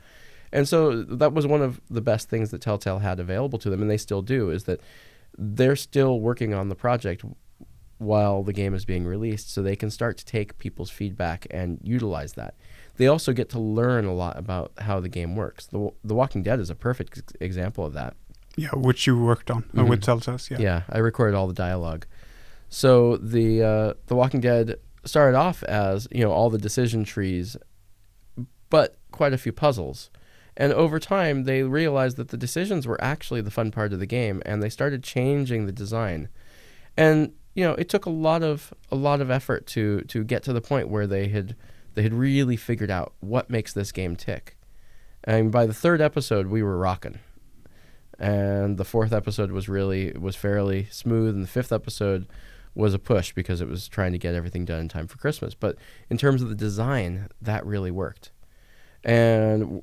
And 0.50 0.68
so 0.68 1.02
that 1.02 1.32
was 1.32 1.46
one 1.46 1.62
of 1.62 1.80
the 1.90 2.00
best 2.00 2.28
things 2.28 2.50
that 2.50 2.60
Telltale 2.60 3.00
had 3.00 3.20
available 3.20 3.58
to 3.58 3.70
them, 3.70 3.82
and 3.82 3.90
they 3.90 3.98
still 3.98 4.22
do, 4.22 4.50
is 4.50 4.64
that 4.64 4.80
they're 5.36 5.76
still 5.76 6.20
working 6.20 6.54
on 6.54 6.68
the 6.68 6.74
project 6.74 7.24
while 7.98 8.42
the 8.42 8.52
game 8.52 8.74
is 8.74 8.84
being 8.84 9.04
released, 9.04 9.52
so 9.52 9.62
they 9.62 9.76
can 9.76 9.90
start 9.90 10.18
to 10.18 10.24
take 10.24 10.58
people's 10.58 10.90
feedback 10.90 11.46
and 11.50 11.78
utilize 11.82 12.32
that. 12.32 12.54
They 12.96 13.06
also 13.06 13.32
get 13.32 13.48
to 13.50 13.60
learn 13.60 14.04
a 14.04 14.12
lot 14.14 14.38
about 14.38 14.72
how 14.78 15.00
the 15.00 15.08
game 15.08 15.36
works. 15.36 15.66
The, 15.66 15.90
the 16.04 16.14
Walking 16.14 16.42
Dead 16.42 16.60
is 16.60 16.68
a 16.68 16.74
perfect 16.74 17.18
ex- 17.18 17.32
example 17.40 17.86
of 17.86 17.92
that. 17.94 18.16
Yeah, 18.56 18.70
which 18.74 19.06
you 19.06 19.18
worked 19.18 19.50
on 19.50 19.64
uh, 19.78 19.84
with. 19.84 20.02
Telltales. 20.02 20.50
Yeah. 20.50 20.58
Yeah, 20.58 20.82
I 20.90 20.98
recorded 20.98 21.34
all 21.34 21.46
the 21.46 21.54
dialogue. 21.54 22.06
So 22.68 23.16
the 23.16 23.62
uh, 23.62 23.94
the 24.06 24.14
Walking 24.16 24.40
Dead 24.40 24.76
started 25.04 25.36
off 25.36 25.62
as 25.64 26.06
you 26.10 26.22
know 26.22 26.32
all 26.32 26.50
the 26.50 26.58
decision 26.58 27.04
trees, 27.04 27.56
but 28.68 28.96
quite 29.10 29.32
a 29.32 29.38
few 29.38 29.52
puzzles. 29.52 30.10
And 30.56 30.73
over 30.73 30.99
time, 30.99 31.44
they 31.44 31.62
realized 31.62 32.16
that 32.18 32.28
the 32.28 32.37
decisions 32.37 32.87
were 32.87 33.02
actually 33.02 33.40
the 33.40 33.50
fun 33.50 33.71
part 33.71 33.92
of 33.92 34.00
the 34.00 34.06
game, 34.06 34.42
and 34.44 34.62
they 34.62 34.68
started 34.68 35.02
changing 35.02 35.66
the 35.66 35.73
design. 35.73 36.28
And 36.97 37.32
you 37.54 37.64
know, 37.64 37.73
it 37.75 37.88
took 37.88 38.06
a 38.06 38.11
lot 38.11 38.42
of 38.42 38.73
a 38.90 38.97
lot 38.97 39.21
of 39.21 39.30
effort 39.30 39.66
to 39.68 40.02
to 40.02 40.25
get 40.25 40.42
to 40.44 40.52
the 40.52 40.61
point 40.61 40.88
where 40.88 41.06
they 41.06 41.28
had 41.28 41.56
they 41.94 42.02
had 42.02 42.14
really 42.14 42.56
figured 42.56 42.90
out 42.90 43.12
what 43.21 43.50
makes 43.50 43.73
this 43.73 43.92
game 43.92 44.16
tick. 44.16 44.56
And 45.25 45.52
by 45.52 45.66
the 45.66 45.75
third 45.75 46.00
episode, 46.00 46.49
we 46.49 46.62
were 46.62 46.76
rocking 46.76 47.18
and 48.23 48.78
the 48.78 48.85
fourth 48.85 49.12
episode 49.12 49.50
was 49.50 49.68
really 49.68 50.12
was 50.12 50.37
fairly 50.37 50.87
smooth 50.90 51.35
and 51.35 51.42
the 51.42 51.49
fifth 51.49 51.73
episode 51.73 52.26
was 52.75 52.94
a 52.94 52.99
push 52.99 53.32
because 53.32 53.61
it 53.61 53.68
was 53.68 53.88
trying 53.88 54.12
to 54.12 54.18
get 54.18 54.35
everything 54.35 54.64
done 54.64 54.80
in 54.80 54.88
time 54.88 55.06
for 55.06 55.18
christmas 55.18 55.54
but 55.54 55.76
in 56.09 56.16
terms 56.16 56.40
of 56.40 56.49
the 56.49 56.54
design 56.54 57.28
that 57.40 57.66
really 57.66 57.90
worked 57.90 58.30
and 59.04 59.82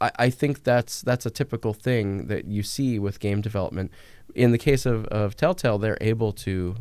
I, 0.00 0.10
I 0.18 0.30
think 0.30 0.64
that's 0.64 1.02
that's 1.02 1.26
a 1.26 1.30
typical 1.30 1.74
thing 1.74 2.26
that 2.28 2.44
you 2.46 2.62
see 2.62 2.98
with 2.98 3.20
game 3.20 3.40
development 3.40 3.90
in 4.34 4.52
the 4.52 4.58
case 4.58 4.86
of, 4.86 5.04
of 5.06 5.36
telltale 5.36 5.78
they're 5.78 5.98
able 6.00 6.32
to 6.32 6.76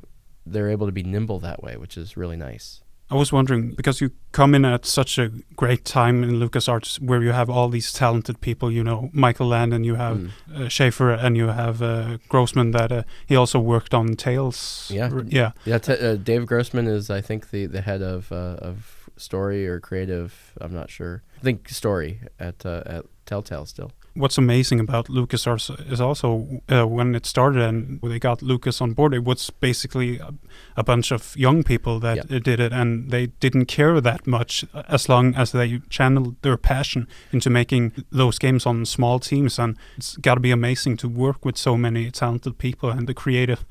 they're 0.45 0.69
able 0.69 0.85
to 0.85 0.91
be 0.91 1.03
nimble 1.03 1.39
that 1.39 1.61
way 1.63 1.77
which 1.77 1.97
is 1.97 2.15
really 2.17 2.37
nice 2.37 2.81
I 3.09 3.15
was 3.15 3.31
wondering 3.31 3.71
because 3.71 4.01
you 4.01 4.11
come 4.33 4.53
in 4.53 4.65
at 4.65 4.85
such 4.85 5.17
a 5.17 5.29
great 5.55 5.85
time 5.85 6.23
in 6.25 6.31
LucasArts 6.41 6.99
where 6.99 7.23
you 7.23 7.31
have 7.31 7.49
all 7.49 7.69
these 7.69 7.93
talented 7.93 8.41
people, 8.41 8.69
you 8.69 8.83
know, 8.83 9.09
Michael 9.13 9.47
Land 9.47 9.73
and 9.73 9.85
you 9.85 9.95
have 9.95 10.17
Mm. 10.17 10.29
uh, 10.53 10.59
Schafer 10.67 11.17
and 11.17 11.37
you 11.37 11.47
have 11.47 11.81
uh, 11.81 12.17
Grossman 12.27 12.71
that 12.71 12.91
uh, 12.91 13.03
he 13.25 13.33
also 13.37 13.59
worked 13.61 13.93
on 13.93 14.15
Tales. 14.17 14.91
Yeah. 14.93 15.09
Yeah. 15.25 15.51
Yeah, 15.63 15.77
t- 15.77 15.93
uh, 15.93 16.15
Dave 16.15 16.45
Grossman 16.47 16.85
is, 16.87 17.09
I 17.09 17.21
think, 17.21 17.49
the, 17.51 17.65
the 17.65 17.79
head 17.79 18.01
of 18.01 18.29
uh, 18.29 18.57
of 18.61 18.96
story 19.21 19.67
or 19.67 19.79
creative. 19.79 20.53
I'm 20.59 20.73
not 20.73 20.89
sure. 20.89 21.23
I 21.37 21.41
think 21.41 21.69
story 21.69 22.21
at 22.39 22.65
uh, 22.65 22.83
at 22.85 23.05
Telltale 23.27 23.65
still. 23.65 23.91
What's 24.15 24.39
amazing 24.39 24.79
about 24.79 25.09
LucasArts 25.09 25.91
is 25.91 26.01
also 26.01 26.61
uh, 26.71 26.87
when 26.87 27.13
it 27.13 27.27
started 27.27 27.61
and 27.61 28.01
they 28.01 28.17
got 28.17 28.41
Lucas 28.41 28.81
on 28.81 28.93
board, 28.93 29.13
it 29.13 29.23
was 29.23 29.51
basically 29.51 30.17
a, 30.17 30.33
a 30.75 30.83
bunch 30.83 31.11
of 31.11 31.35
young 31.37 31.61
people 31.61 31.99
that 31.99 32.19
uh, 32.19 32.39
did 32.39 32.59
it 32.59 32.73
and 32.73 33.11
they 33.11 33.27
didn't 33.27 33.65
care 33.65 34.01
that 34.01 34.25
much 34.25 34.65
uh, 34.73 34.81
as 34.87 35.07
long 35.07 35.35
as 35.35 35.51
they 35.51 35.79
channeled 35.89 36.41
their 36.41 36.57
passion 36.57 37.07
into 37.31 37.51
making 37.51 37.91
those 38.11 38.39
games 38.39 38.65
on 38.65 38.85
small 38.85 39.19
teams. 39.19 39.59
And 39.59 39.77
it's 39.97 40.17
got 40.17 40.35
to 40.35 40.41
be 40.41 40.51
amazing 40.51 40.97
to 40.97 41.07
work 41.07 41.45
with 41.45 41.55
so 41.55 41.77
many 41.77 42.09
talented 42.09 42.57
people 42.57 42.89
and 42.89 43.05
the 43.05 43.13
creative 43.13 43.65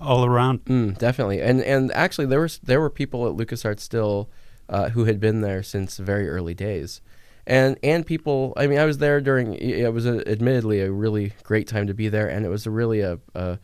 all 0.00 0.24
around. 0.24 0.64
Mm, 0.64 0.96
definitely, 0.96 1.42
and 1.42 1.60
and 1.60 1.92
actually 1.92 2.26
there 2.26 2.40
was 2.40 2.58
there 2.62 2.80
were 2.80 2.90
people 2.90 3.26
at 3.26 3.36
LucasArts 3.36 3.80
still 3.80 4.30
uh, 4.70 4.88
who 4.90 5.04
had 5.04 5.20
been 5.20 5.42
there 5.42 5.62
since 5.62 5.98
very 5.98 6.28
early 6.30 6.54
days, 6.54 7.02
and 7.46 7.76
and 7.82 8.06
people. 8.06 8.54
I 8.56 8.66
mean, 8.66 8.78
I 8.78 8.86
was 8.86 8.98
there 8.98 9.20
during. 9.20 9.54
It 9.54 9.92
was 9.92 10.06
a, 10.06 10.26
admittedly 10.26 10.80
a 10.80 10.90
really 10.90 11.34
great 11.42 11.68
time 11.68 11.86
to 11.88 11.94
be 11.94 12.08
there, 12.08 12.28
and 12.28 12.46
it 12.46 12.48
was 12.48 12.66
a 12.66 12.70
really 12.70 13.00
a. 13.00 13.18
a 13.34 13.58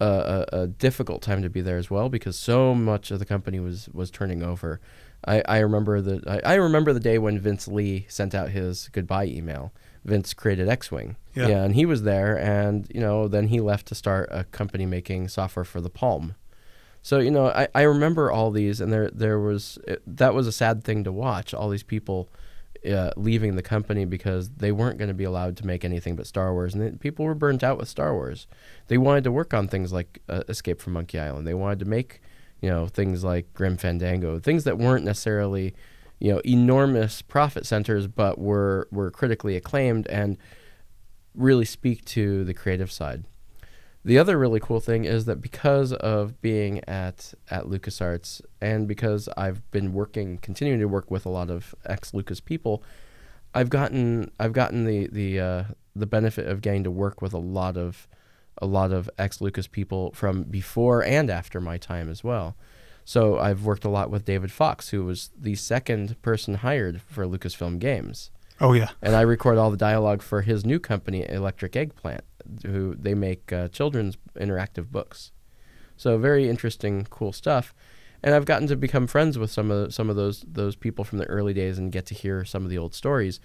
a, 0.00 0.46
a, 0.52 0.66
difficult 0.66 1.22
time 1.22 1.42
to 1.42 1.48
be 1.48 1.60
there 1.60 1.76
as 1.76 1.88
well 1.88 2.08
because 2.08 2.36
so 2.36 2.74
much 2.74 3.12
of 3.12 3.20
the 3.20 3.24
company 3.24 3.60
was 3.60 3.88
was 3.92 4.10
turning 4.10 4.42
over. 4.42 4.80
I, 5.24 5.42
I 5.46 5.58
remember 5.58 6.00
the 6.00 6.42
I, 6.44 6.54
I 6.54 6.56
remember 6.56 6.92
the 6.92 6.98
day 6.98 7.18
when 7.18 7.38
Vince 7.38 7.68
Lee 7.68 8.06
sent 8.08 8.34
out 8.34 8.50
his 8.50 8.88
goodbye 8.88 9.26
email. 9.26 9.72
Vince 10.04 10.34
created 10.34 10.68
X-wing, 10.68 11.14
Yeah. 11.36 11.46
yeah, 11.46 11.62
and 11.62 11.76
he 11.76 11.86
was 11.86 12.02
there, 12.02 12.36
and 12.36 12.88
you 12.92 13.00
know, 13.00 13.28
then 13.28 13.46
he 13.46 13.60
left 13.60 13.86
to 13.86 13.94
start 13.94 14.28
a 14.32 14.42
company 14.42 14.86
making 14.86 15.28
software 15.28 15.64
for 15.64 15.80
the 15.80 15.90
Palm. 15.90 16.34
So 17.02 17.18
you 17.18 17.30
know, 17.30 17.48
I, 17.48 17.68
I 17.74 17.82
remember 17.82 18.30
all 18.30 18.50
these, 18.50 18.80
and 18.80 18.92
there 18.92 19.10
there 19.10 19.40
was 19.40 19.78
it, 19.86 20.02
that 20.06 20.34
was 20.34 20.46
a 20.46 20.52
sad 20.52 20.84
thing 20.84 21.04
to 21.04 21.12
watch. 21.12 21.52
All 21.52 21.68
these 21.68 21.82
people 21.82 22.30
uh, 22.90 23.10
leaving 23.16 23.56
the 23.56 23.62
company 23.62 24.04
because 24.04 24.50
they 24.50 24.72
weren't 24.72 24.98
going 24.98 25.08
to 25.08 25.14
be 25.14 25.24
allowed 25.24 25.56
to 25.56 25.66
make 25.66 25.84
anything 25.84 26.16
but 26.16 26.26
Star 26.26 26.52
Wars, 26.52 26.74
and 26.74 26.82
then 26.82 26.98
people 26.98 27.24
were 27.24 27.34
burnt 27.34 27.62
out 27.62 27.76
with 27.76 27.88
Star 27.88 28.14
Wars. 28.14 28.46
They 28.86 28.98
wanted 28.98 29.24
to 29.24 29.32
work 29.32 29.52
on 29.52 29.68
things 29.68 29.92
like 29.92 30.20
uh, 30.28 30.44
Escape 30.48 30.80
from 30.80 30.92
Monkey 30.94 31.18
Island. 31.18 31.46
They 31.46 31.54
wanted 31.54 31.80
to 31.80 31.84
make 31.84 32.20
you 32.60 32.70
know 32.70 32.86
things 32.86 33.24
like 33.24 33.52
Grim 33.52 33.76
Fandango, 33.76 34.38
things 34.38 34.64
that 34.64 34.78
weren't 34.78 35.04
necessarily 35.04 35.74
you 36.20 36.32
know 36.32 36.40
enormous 36.44 37.20
profit 37.20 37.66
centers, 37.66 38.06
but 38.06 38.38
were 38.38 38.86
were 38.92 39.10
critically 39.10 39.56
acclaimed 39.56 40.06
and 40.06 40.38
really 41.34 41.64
speak 41.64 42.04
to 42.04 42.44
the 42.44 42.54
creative 42.54 42.92
side. 42.92 43.24
The 44.04 44.18
other 44.18 44.36
really 44.36 44.58
cool 44.58 44.80
thing 44.80 45.04
is 45.04 45.26
that 45.26 45.40
because 45.40 45.92
of 45.92 46.40
being 46.40 46.82
at 46.88 47.34
at 47.50 47.64
LucasArts 47.66 48.40
and 48.60 48.88
because 48.88 49.28
I've 49.36 49.68
been 49.70 49.92
working 49.92 50.38
continuing 50.38 50.80
to 50.80 50.88
work 50.88 51.10
with 51.10 51.24
a 51.24 51.28
lot 51.28 51.50
of 51.50 51.74
ex 51.84 52.12
Lucas 52.12 52.40
people, 52.40 52.82
I've 53.54 53.70
gotten 53.70 54.30
I've 54.40 54.52
gotten 54.52 54.84
the 54.86 55.06
the 55.06 55.40
uh, 55.40 55.64
the 55.94 56.06
benefit 56.06 56.48
of 56.48 56.60
getting 56.62 56.82
to 56.84 56.90
work 56.90 57.22
with 57.22 57.32
a 57.32 57.38
lot 57.38 57.76
of 57.76 58.08
a 58.60 58.66
lot 58.66 58.92
of 58.92 59.08
ex 59.18 59.40
Lucas 59.40 59.66
people 59.68 60.10
from 60.14 60.42
before 60.44 61.04
and 61.04 61.30
after 61.30 61.60
my 61.60 61.78
time 61.78 62.10
as 62.10 62.24
well. 62.24 62.56
So 63.04 63.38
I've 63.38 63.64
worked 63.64 63.84
a 63.84 63.88
lot 63.88 64.10
with 64.10 64.24
David 64.24 64.50
Fox, 64.52 64.88
who 64.90 65.04
was 65.04 65.30
the 65.38 65.54
second 65.56 66.20
person 66.22 66.54
hired 66.54 67.00
for 67.02 67.24
Lucasfilm 67.26 67.78
Games 67.80 68.30
Oh, 68.60 68.74
yeah. 68.74 68.90
and 69.02 69.16
I 69.16 69.22
record 69.22 69.58
all 69.58 69.72
the 69.72 69.76
dialogue 69.76 70.22
for 70.22 70.42
his 70.42 70.64
new 70.64 70.78
company, 70.78 71.26
Electric 71.28 71.74
Eggplant, 71.74 72.22
who 72.64 72.94
they 72.94 73.14
make 73.14 73.52
uh, 73.52 73.68
children's 73.68 74.16
interactive 74.36 74.90
books. 74.90 75.32
So 75.96 76.18
very 76.18 76.48
interesting, 76.48 77.06
cool 77.10 77.32
stuff. 77.32 77.74
And 78.22 78.34
I've 78.34 78.44
gotten 78.44 78.68
to 78.68 78.76
become 78.76 79.06
friends 79.06 79.38
with 79.38 79.50
some 79.50 79.70
of 79.70 79.92
some 79.92 80.08
of 80.08 80.16
those 80.16 80.44
those 80.46 80.76
people 80.76 81.04
from 81.04 81.18
the 81.18 81.26
early 81.26 81.52
days 81.52 81.78
and 81.78 81.90
get 81.92 82.06
to 82.06 82.14
hear 82.14 82.44
some 82.44 82.64
of 82.64 82.70
the 82.70 82.78
old 82.78 82.94
stories. 82.94 83.40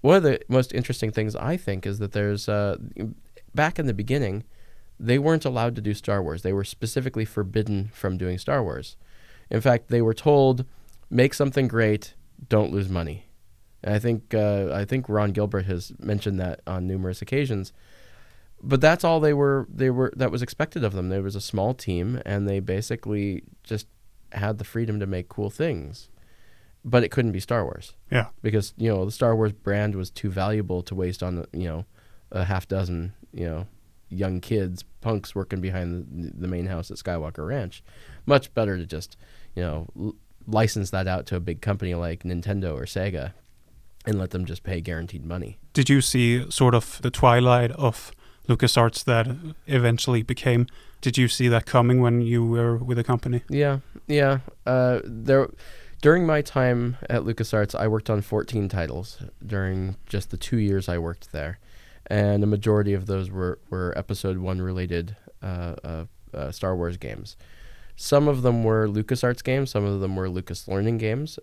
One 0.00 0.16
of 0.16 0.22
the 0.22 0.40
most 0.48 0.72
interesting 0.72 1.10
things 1.10 1.36
I 1.36 1.56
think 1.56 1.86
is 1.86 1.98
that 1.98 2.12
there's 2.12 2.48
uh, 2.48 2.78
back 3.54 3.78
in 3.78 3.86
the 3.86 3.94
beginning, 3.94 4.44
they 4.98 5.18
weren't 5.18 5.44
allowed 5.44 5.76
to 5.76 5.82
do 5.82 5.94
Star 5.94 6.22
Wars. 6.22 6.42
They 6.42 6.52
were 6.52 6.64
specifically 6.64 7.24
forbidden 7.24 7.90
from 7.92 8.18
doing 8.18 8.38
Star 8.38 8.62
Wars. 8.62 8.96
In 9.48 9.60
fact, 9.60 9.88
they 9.88 10.02
were 10.02 10.14
told, 10.14 10.64
"Make 11.08 11.34
something 11.34 11.68
great, 11.68 12.14
don't 12.48 12.72
lose 12.72 12.88
money." 12.88 13.26
And 13.82 13.94
I 13.94 13.98
think 13.98 14.34
uh, 14.34 14.70
I 14.72 14.84
think 14.84 15.08
Ron 15.08 15.30
Gilbert 15.30 15.66
has 15.66 15.92
mentioned 15.98 16.40
that 16.40 16.60
on 16.66 16.86
numerous 16.86 17.22
occasions. 17.22 17.72
But 18.62 18.80
that's 18.80 19.04
all 19.04 19.20
they 19.20 19.32
were. 19.32 19.66
They 19.72 19.90
were 19.90 20.12
that 20.16 20.30
was 20.30 20.42
expected 20.42 20.84
of 20.84 20.92
them. 20.92 21.08
There 21.08 21.22
was 21.22 21.36
a 21.36 21.40
small 21.40 21.74
team, 21.74 22.20
and 22.24 22.48
they 22.48 22.60
basically 22.60 23.42
just 23.62 23.86
had 24.32 24.58
the 24.58 24.64
freedom 24.64 25.00
to 25.00 25.06
make 25.06 25.28
cool 25.28 25.50
things. 25.50 26.08
But 26.84 27.04
it 27.04 27.10
couldn't 27.10 27.32
be 27.32 27.40
Star 27.40 27.64
Wars. 27.64 27.94
Yeah. 28.10 28.28
Because 28.42 28.74
you 28.76 28.88
know 28.88 29.04
the 29.04 29.12
Star 29.12 29.36
Wars 29.36 29.52
brand 29.52 29.94
was 29.94 30.10
too 30.10 30.30
valuable 30.30 30.82
to 30.82 30.94
waste 30.94 31.22
on 31.22 31.44
you 31.52 31.68
know 31.68 31.84
a 32.32 32.44
half 32.44 32.68
dozen 32.68 33.12
you 33.32 33.44
know 33.46 33.66
young 34.08 34.40
kids 34.40 34.84
punks 35.00 35.34
working 35.34 35.60
behind 35.60 36.06
the, 36.10 36.32
the 36.42 36.48
main 36.48 36.66
house 36.66 36.90
at 36.90 36.96
Skywalker 36.96 37.46
Ranch. 37.46 37.82
Much 38.26 38.52
better 38.54 38.76
to 38.76 38.86
just 38.86 39.16
you 39.54 39.62
know 39.62 39.86
l- 39.98 40.14
license 40.46 40.90
that 40.90 41.06
out 41.06 41.26
to 41.26 41.36
a 41.36 41.40
big 41.40 41.60
company 41.60 41.94
like 41.94 42.22
Nintendo 42.22 42.74
or 42.74 42.84
Sega 42.84 43.32
and 44.06 44.18
let 44.18 44.30
them 44.30 44.46
just 44.46 44.62
pay 44.62 44.80
guaranteed 44.80 45.24
money. 45.26 45.58
Did 45.74 45.90
you 45.90 46.00
see 46.00 46.50
sort 46.50 46.74
of 46.74 47.00
the 47.02 47.10
twilight 47.10 47.70
of 47.72 48.12
LucasArts 48.48 49.04
that 49.04 49.28
eventually 49.66 50.22
became? 50.22 50.66
Did 51.00 51.16
you 51.16 51.28
see 51.28 51.48
that 51.48 51.66
coming 51.66 52.00
when 52.00 52.20
you 52.20 52.44
were 52.44 52.76
with 52.76 52.96
the 52.96 53.04
company? 53.04 53.42
Yeah, 53.48 53.78
yeah. 54.06 54.40
Uh, 54.66 55.00
there, 55.04 55.48
during 56.02 56.26
my 56.26 56.42
time 56.42 56.96
at 57.08 57.22
LucasArts, 57.22 57.74
I 57.74 57.88
worked 57.88 58.10
on 58.10 58.20
14 58.20 58.68
titles 58.68 59.22
during 59.44 59.96
just 60.06 60.30
the 60.30 60.36
two 60.36 60.58
years 60.58 60.88
I 60.88 60.98
worked 60.98 61.32
there, 61.32 61.58
and 62.06 62.42
a 62.42 62.46
majority 62.46 62.92
of 62.92 63.06
those 63.06 63.30
were 63.30 63.58
were 63.70 63.96
Episode 63.96 64.38
One 64.38 64.60
related 64.60 65.16
uh, 65.42 65.74
uh, 65.84 66.04
uh, 66.34 66.50
Star 66.50 66.76
Wars 66.76 66.96
games. 66.96 67.36
Some 67.96 68.28
of 68.28 68.42
them 68.42 68.64
were 68.64 68.88
LucasArts 68.88 69.44
games. 69.44 69.70
Some 69.70 69.84
of 69.84 70.00
them 70.00 70.16
were 70.16 70.28
Lucas 70.28 70.66
Learning 70.66 70.96
games. 70.96 71.38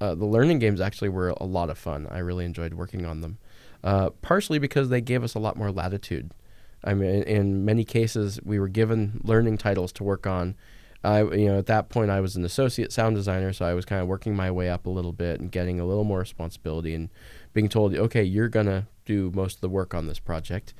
Uh, 0.00 0.14
the 0.14 0.24
learning 0.24 0.58
games 0.58 0.80
actually 0.80 1.10
were 1.10 1.28
a 1.28 1.44
lot 1.44 1.68
of 1.68 1.78
fun. 1.78 2.06
I 2.10 2.18
really 2.18 2.44
enjoyed 2.44 2.74
working 2.74 3.04
on 3.04 3.20
them, 3.20 3.38
uh, 3.84 4.10
partially 4.22 4.58
because 4.58 4.88
they 4.88 5.00
gave 5.00 5.22
us 5.22 5.34
a 5.34 5.38
lot 5.38 5.56
more 5.56 5.70
latitude. 5.70 6.32
I 6.82 6.94
mean, 6.94 7.22
in 7.22 7.64
many 7.64 7.84
cases, 7.84 8.40
we 8.44 8.58
were 8.58 8.68
given 8.68 9.20
learning 9.22 9.58
titles 9.58 9.92
to 9.92 10.04
work 10.04 10.26
on. 10.26 10.56
I, 11.02 11.22
you 11.22 11.46
know, 11.46 11.58
at 11.58 11.66
that 11.66 11.88
point, 11.88 12.10
I 12.10 12.20
was 12.20 12.36
an 12.36 12.44
associate 12.44 12.92
sound 12.92 13.16
designer, 13.16 13.52
so 13.52 13.64
I 13.64 13.74
was 13.74 13.84
kind 13.84 14.02
of 14.02 14.08
working 14.08 14.36
my 14.36 14.50
way 14.50 14.68
up 14.68 14.86
a 14.86 14.90
little 14.90 15.12
bit 15.12 15.40
and 15.40 15.50
getting 15.50 15.80
a 15.80 15.86
little 15.86 16.04
more 16.04 16.18
responsibility 16.18 16.94
and 16.94 17.08
being 17.52 17.68
told, 17.68 17.94
okay, 17.94 18.22
you're 18.22 18.48
gonna 18.48 18.86
do 19.06 19.30
most 19.34 19.56
of 19.56 19.60
the 19.62 19.68
work 19.68 19.94
on 19.94 20.06
this 20.06 20.18
project, 20.18 20.74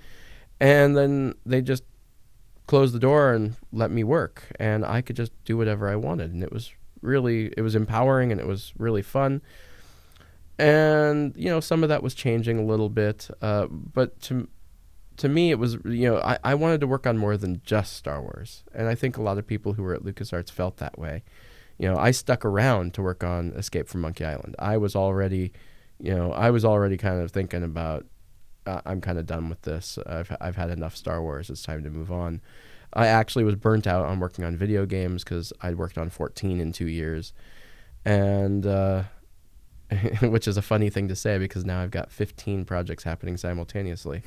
and 0.59 0.97
then 0.97 1.35
they 1.47 1.63
just 1.63 1.85
closed 2.67 2.95
the 2.95 3.01
door 3.01 3.33
and 3.33 3.57
let 3.73 3.91
me 3.91 4.05
work, 4.05 4.45
and 4.61 4.85
I 4.85 5.01
could 5.01 5.17
just 5.17 5.33
do 5.45 5.57
whatever 5.57 5.89
I 5.89 5.97
wanted, 5.97 6.33
and 6.33 6.43
it 6.43 6.53
was 6.53 6.71
really, 7.01 7.53
it 7.57 7.63
was 7.63 7.75
empowering 7.75 8.31
and 8.31 8.41
it 8.41 8.47
was 8.47 8.75
really 8.77 9.03
fun. 9.03 9.41
And 10.59 11.35
you 11.35 11.49
know, 11.49 11.61
some 11.61 11.83
of 11.83 11.89
that 11.89 12.03
was 12.03 12.15
changing 12.15 12.59
a 12.59 12.65
little 12.65 12.91
bit, 12.91 13.31
uh, 13.41 13.67
but 13.69 14.21
to 14.23 14.49
to 15.21 15.29
me, 15.29 15.51
it 15.51 15.59
was 15.59 15.75
you 15.85 16.11
know 16.11 16.19
I, 16.19 16.39
I 16.43 16.55
wanted 16.55 16.81
to 16.81 16.87
work 16.87 17.07
on 17.07 17.19
more 17.19 17.37
than 17.37 17.61
just 17.63 17.95
Star 17.95 18.23
Wars, 18.23 18.65
and 18.75 18.89
I 18.89 18.95
think 18.95 19.19
a 19.19 19.23
lot 19.23 19.37
of 19.37 19.47
people 19.47 19.75
who 19.75 19.83
were 19.83 19.95
at 19.95 20.03
LucasArts 20.03 20.51
felt 20.51 20.79
that 20.79 20.99
way. 20.99 21.23
You 21.79 21.89
know, 21.89 21.99
I 21.99 22.11
stuck 22.11 22.45
around 22.45 22.95
to 22.95 23.03
work 23.03 23.23
on 23.23 23.53
Escape 23.53 23.87
from 23.87 24.01
Monkey 24.01 24.25
Island. 24.25 24.57
I 24.59 24.79
was 24.79 24.97
already, 24.97 25.53
you 25.99 26.15
know, 26.15 26.33
I 26.33 26.51
was 26.51 26.65
already 26.65 26.97
kind 26.97 27.21
of 27.21 27.31
thinking 27.31 27.63
about 27.63 28.07
uh, 28.67 28.81
I'm 28.87 29.03
kind 29.03 29.19
of 29.19 29.27
done 29.27 29.51
with 29.51 29.63
this. 29.63 29.99
I've 30.07 30.35
I've 30.41 30.57
had 30.57 30.71
enough 30.71 30.97
Star 30.97 31.23
Wars. 31.23 31.51
It's 31.51 31.63
time 31.63 31.85
to 31.85 31.91
move 31.91 32.11
on. 32.11 32.41
I 32.95 33.07
actually 33.07 33.45
was 33.45 33.57
burnt 33.57 33.87
out 33.87 34.07
on 34.07 34.21
working 34.21 34.45
on 34.45 34.57
video 34.57 34.87
games 34.87 35.23
because 35.23 35.53
I'd 35.61 35.77
worked 35.77 35.99
on 35.99 36.09
14 36.09 36.61
in 36.61 36.73
two 36.73 36.89
years, 36.89 37.35
and 38.07 38.67
uh, 38.67 39.05
which 40.23 40.47
is 40.47 40.57
a 40.57 40.63
funny 40.63 40.91
thing 40.91 41.09
to 41.09 41.17
say 41.17 41.39
because 41.39 41.65
now 41.65 41.81
I've 41.81 41.91
got 41.91 42.11
15 42.11 42.65
projects 42.65 43.05
happening 43.05 43.37
simultaneously. 43.37 44.23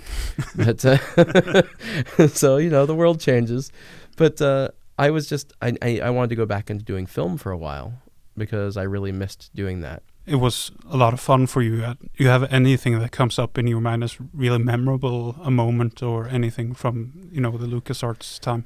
but 0.55 0.83
uh, 0.85 0.97
so 2.27 2.57
you 2.57 2.69
know 2.69 2.85
the 2.85 2.95
world 2.95 3.19
changes, 3.19 3.71
but 4.17 4.41
uh, 4.41 4.69
I 4.97 5.09
was 5.09 5.27
just 5.27 5.53
I, 5.61 5.73
I 5.81 5.99
I 5.99 6.09
wanted 6.09 6.29
to 6.29 6.35
go 6.35 6.45
back 6.45 6.69
into 6.69 6.83
doing 6.83 7.05
film 7.05 7.38
for 7.38 7.51
a 7.51 7.57
while 7.57 7.93
because 8.38 8.77
I 8.77 8.83
really 8.83 9.11
missed 9.11 9.51
doing 9.53 9.81
that. 9.81 10.03
It 10.25 10.38
was 10.38 10.71
a 10.89 10.95
lot 10.95 11.13
of 11.13 11.19
fun 11.19 11.47
for 11.47 11.61
you. 11.61 11.83
Uh, 11.83 11.95
You 12.17 12.27
have 12.29 12.43
anything 12.51 12.97
that 12.99 13.11
comes 13.11 13.38
up 13.38 13.57
in 13.57 13.67
your 13.67 13.81
mind 13.81 14.03
as 14.03 14.17
really 14.33 14.57
memorable, 14.57 15.35
a 15.43 15.51
moment 15.51 16.01
or 16.01 16.27
anything 16.27 16.73
from 16.73 17.11
you 17.31 17.41
know 17.41 17.57
the 17.57 17.67
LucasArts 17.67 18.39
time? 18.39 18.65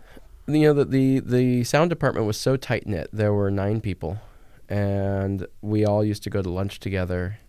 you 0.49 0.61
know 0.61 0.73
the, 0.73 0.85
the 0.85 1.19
the 1.19 1.63
sound 1.65 1.89
department 1.89 2.25
was 2.25 2.39
so 2.39 2.55
tight 2.57 2.87
knit. 2.87 3.09
There 3.11 3.33
were 3.33 3.51
nine 3.51 3.81
people, 3.81 4.19
and 4.69 5.47
we 5.61 5.85
all 5.85 6.03
used 6.03 6.23
to 6.23 6.29
go 6.29 6.41
to 6.41 6.49
lunch 6.49 6.79
together. 6.79 7.39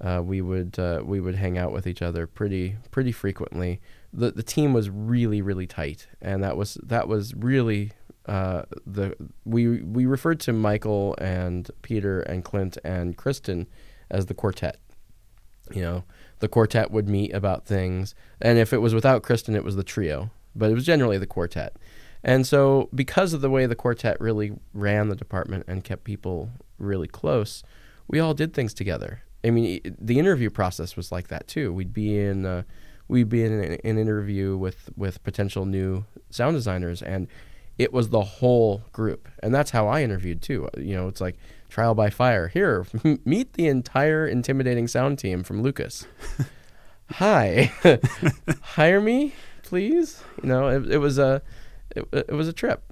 Uh, 0.00 0.22
we 0.24 0.40
would 0.40 0.78
uh, 0.78 1.02
we 1.04 1.20
would 1.20 1.34
hang 1.34 1.58
out 1.58 1.72
with 1.72 1.86
each 1.86 2.02
other 2.02 2.26
pretty 2.26 2.76
pretty 2.90 3.12
frequently. 3.12 3.80
the 4.12 4.30
The 4.30 4.42
team 4.42 4.72
was 4.72 4.88
really 4.88 5.42
really 5.42 5.66
tight, 5.66 6.06
and 6.20 6.42
that 6.42 6.56
was 6.56 6.78
that 6.82 7.08
was 7.08 7.34
really 7.34 7.92
uh, 8.26 8.62
the 8.86 9.16
we 9.44 9.82
we 9.82 10.06
referred 10.06 10.38
to 10.40 10.52
Michael 10.52 11.16
and 11.18 11.68
Peter 11.82 12.20
and 12.20 12.44
Clint 12.44 12.78
and 12.84 13.16
Kristen 13.16 13.66
as 14.10 14.26
the 14.26 14.34
quartet. 14.34 14.78
You 15.74 15.82
know, 15.82 16.04
the 16.38 16.48
quartet 16.48 16.90
would 16.90 17.08
meet 17.08 17.34
about 17.34 17.66
things, 17.66 18.14
and 18.40 18.58
if 18.58 18.72
it 18.72 18.78
was 18.78 18.94
without 18.94 19.22
Kristen, 19.22 19.56
it 19.56 19.64
was 19.64 19.76
the 19.76 19.82
trio, 19.82 20.30
but 20.54 20.70
it 20.70 20.74
was 20.74 20.86
generally 20.86 21.18
the 21.18 21.26
quartet. 21.26 21.76
And 22.22 22.46
so, 22.46 22.88
because 22.94 23.32
of 23.32 23.40
the 23.40 23.50
way 23.50 23.66
the 23.66 23.76
quartet 23.76 24.20
really 24.20 24.52
ran 24.72 25.08
the 25.08 25.16
department 25.16 25.64
and 25.68 25.84
kept 25.84 26.04
people 26.04 26.50
really 26.78 27.08
close, 27.08 27.62
we 28.06 28.20
all 28.20 28.34
did 28.34 28.54
things 28.54 28.74
together. 28.74 29.22
I 29.44 29.50
mean, 29.50 29.80
the 29.98 30.18
interview 30.18 30.50
process 30.50 30.96
was 30.96 31.12
like 31.12 31.28
that 31.28 31.46
too. 31.46 31.72
We'd 31.72 31.92
be 31.92 32.18
in, 32.18 32.44
uh, 32.44 32.62
we'd 33.06 33.28
be 33.28 33.44
in 33.44 33.52
an, 33.52 33.78
an 33.84 33.98
interview 33.98 34.56
with 34.56 34.90
with 34.96 35.22
potential 35.22 35.64
new 35.64 36.04
sound 36.30 36.56
designers, 36.56 37.02
and 37.02 37.28
it 37.78 37.92
was 37.92 38.08
the 38.08 38.22
whole 38.22 38.82
group. 38.92 39.28
And 39.42 39.54
that's 39.54 39.70
how 39.70 39.86
I 39.86 40.02
interviewed 40.02 40.42
too. 40.42 40.68
You 40.76 40.96
know, 40.96 41.08
it's 41.08 41.20
like 41.20 41.36
trial 41.68 41.94
by 41.94 42.10
fire. 42.10 42.48
Here, 42.48 42.86
meet 43.24 43.52
the 43.54 43.68
entire 43.68 44.26
intimidating 44.26 44.88
sound 44.88 45.18
team 45.18 45.42
from 45.44 45.62
Lucas. 45.62 46.06
Hi, 47.12 47.72
hire 48.60 49.00
me, 49.00 49.32
please. 49.62 50.22
You 50.42 50.48
know, 50.48 50.68
it, 50.68 50.90
it 50.90 50.98
was 50.98 51.18
a 51.18 51.40
it, 51.96 52.06
it 52.12 52.32
was 52.32 52.48
a 52.48 52.52
trip. 52.52 52.87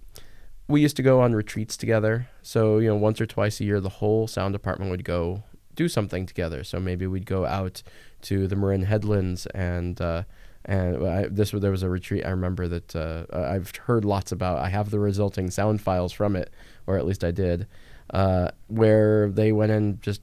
We 0.68 0.80
used 0.80 0.96
to 0.96 1.02
go 1.02 1.20
on 1.20 1.34
retreats 1.34 1.76
together. 1.76 2.28
So, 2.42 2.78
you 2.78 2.88
know, 2.88 2.96
once 2.96 3.20
or 3.20 3.26
twice 3.26 3.60
a 3.60 3.64
year, 3.64 3.80
the 3.80 3.88
whole 3.88 4.26
sound 4.26 4.52
department 4.52 4.90
would 4.90 5.04
go 5.04 5.44
do 5.74 5.88
something 5.88 6.26
together. 6.26 6.64
So 6.64 6.80
maybe 6.80 7.06
we'd 7.06 7.26
go 7.26 7.46
out 7.46 7.82
to 8.22 8.48
the 8.48 8.56
Marin 8.56 8.82
Headlands 8.82 9.46
and, 9.46 10.00
uh, 10.00 10.24
and 10.64 11.06
I, 11.06 11.26
this 11.28 11.52
there 11.52 11.70
was 11.70 11.84
a 11.84 11.88
retreat 11.88 12.26
I 12.26 12.30
remember 12.30 12.66
that 12.66 12.96
uh, 12.96 13.26
I've 13.32 13.70
heard 13.76 14.04
lots 14.04 14.32
about. 14.32 14.58
I 14.58 14.68
have 14.68 14.90
the 14.90 14.98
resulting 14.98 15.50
sound 15.50 15.80
files 15.80 16.12
from 16.12 16.34
it, 16.34 16.52
or 16.88 16.98
at 16.98 17.06
least 17.06 17.22
I 17.22 17.30
did, 17.30 17.68
uh, 18.10 18.50
where 18.66 19.30
they 19.30 19.52
went 19.52 19.70
and 19.70 20.02
just 20.02 20.22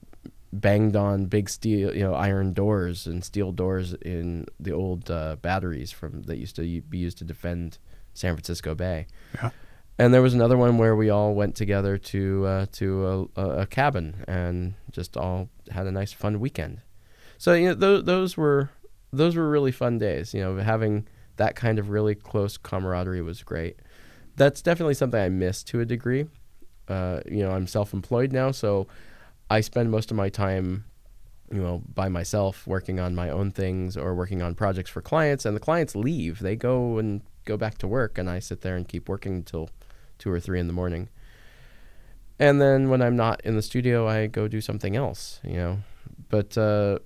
banged 0.52 0.98
on 0.98 1.26
big 1.26 1.50
steel, 1.50 1.96
you 1.96 2.04
know, 2.04 2.14
iron 2.14 2.52
doors 2.52 3.08
and 3.08 3.24
steel 3.24 3.54
doors 3.54 3.94
in 3.94 4.46
the 4.60 4.74
old 4.74 5.10
uh, 5.10 5.38
batteries 5.42 5.92
from 5.92 6.24
that 6.24 6.38
used 6.38 6.58
to 6.58 6.82
be 6.82 6.98
used 6.98 7.18
to 7.20 7.24
defend 7.24 7.78
San 8.14 8.36
Francisco 8.36 8.76
Bay. 8.76 9.08
Yeah. 9.36 9.50
And 10.00 10.14
there 10.14 10.22
was 10.22 10.34
another 10.34 10.58
one 10.58 10.78
where 10.78 10.96
we 10.96 11.10
all 11.10 11.36
went 11.36 11.56
together 11.56 11.98
to 11.98 12.46
uh, 12.46 12.66
to 12.74 13.30
a, 13.36 13.42
a, 13.42 13.66
cabin 13.68 14.24
and 14.28 14.74
just 14.92 15.16
all 15.16 15.50
had 15.70 15.86
a 15.86 15.92
nice 15.92 16.12
fun 16.12 16.40
weekend. 16.40 16.82
So 17.38 17.54
you 17.54 17.68
know 17.68 17.74
those 17.76 18.04
those 18.06 18.38
were 18.38 18.72
those 19.12 19.36
were 19.36 19.50
really 19.50 19.72
fun 19.72 20.00
days. 20.00 20.34
You 20.34 20.42
know, 20.42 20.58
having 20.58 21.08
that 21.38 21.56
kind 21.56 21.78
of 21.78 21.90
really 21.90 22.16
close 22.16 22.58
camaraderie 22.58 23.22
was 23.22 23.44
great. 23.44 23.78
That's 24.36 24.62
definitely 24.62 24.96
something 24.96 25.20
I 25.20 25.30
miss 25.30 25.64
to 25.66 25.80
a 25.80 25.86
degree. 25.86 26.26
Uh, 26.88 27.22
you 27.28 27.44
know, 27.44 27.52
I'm 27.52 27.68
self-employed 27.68 28.32
now, 28.32 28.52
so 28.52 28.88
I 29.50 29.62
spend 29.62 29.90
most 29.90 30.12
of 30.12 30.18
my 30.18 30.30
time, 30.30 30.86
you 31.52 31.62
know, 31.62 31.82
by 31.94 32.10
myself 32.10 32.68
working 32.68 33.00
on 33.00 33.16
my 33.16 33.30
own 33.30 33.52
things 33.52 33.96
or 33.96 34.16
working 34.16 34.42
on 34.42 34.56
projects 34.56 34.90
for 34.90 35.02
clients. 35.02 35.46
And 35.46 35.56
the 35.56 35.62
clients 35.62 35.96
leave; 35.96 36.40
they 36.40 36.56
go 36.56 36.98
and 36.98 37.22
go 37.46 37.58
back 37.58 37.78
to 37.80 37.88
work, 37.88 38.18
and 38.18 38.28
I 38.28 38.40
sit 38.40 38.62
there 38.62 38.76
and 38.76 38.88
keep 38.88 39.08
working 39.08 39.36
until 39.36 39.70
two 40.24 40.32
or 40.32 40.40
three 40.40 40.60
in 40.60 40.68
the 40.68 40.74
morning. 40.74 41.10
And 42.40 42.62
then 42.62 42.90
when 42.90 43.02
I'm 43.02 43.16
not 43.16 43.42
in 43.44 43.56
the 43.56 43.62
studio, 43.62 44.08
I 44.08 44.28
go 44.28 44.48
do 44.48 44.62
something 44.62 44.96
else. 44.96 45.40
You 45.44 45.58
know, 45.58 45.78
but 46.30 46.58
uh, 46.58 47.00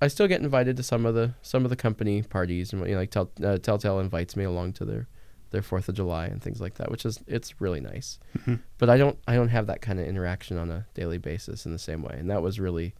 I 0.00 0.08
still 0.08 0.28
get 0.28 0.40
invited 0.42 0.76
to 0.76 0.82
some 0.82 1.06
of 1.06 1.14
the 1.14 1.34
some 1.42 1.64
of 1.64 1.70
the 1.70 1.76
company 1.76 2.22
parties, 2.22 2.72
and 2.72 2.86
you 2.86 2.92
know, 2.94 3.00
like 3.00 3.10
Tell, 3.10 3.30
uh, 3.42 3.58
Telltale 3.58 4.00
invites 4.00 4.36
me 4.36 4.44
along 4.44 4.74
to 4.74 4.84
their 4.84 5.08
their 5.50 5.62
Fourth 5.62 5.88
of 5.88 5.94
July 5.94 6.26
and 6.26 6.42
things 6.42 6.60
like 6.60 6.74
that, 6.74 6.90
which 6.90 7.04
is 7.04 7.18
it's 7.26 7.60
really 7.60 7.80
nice. 7.80 8.18
Mhm. 8.38 8.60
But 8.78 8.88
I 8.90 8.96
don't 8.98 9.18
I 9.26 9.34
don't 9.34 9.48
have 9.48 9.66
that 9.66 9.80
kind 9.82 9.98
of 9.98 10.06
interaction 10.06 10.58
on 10.58 10.70
a 10.70 10.86
daily 10.94 11.18
basis 11.18 11.66
in 11.66 11.72
the 11.72 11.78
same 11.78 12.02
way, 12.02 12.16
and 12.18 12.30
that 12.30 12.42
was 12.42 12.60
really 12.60 12.94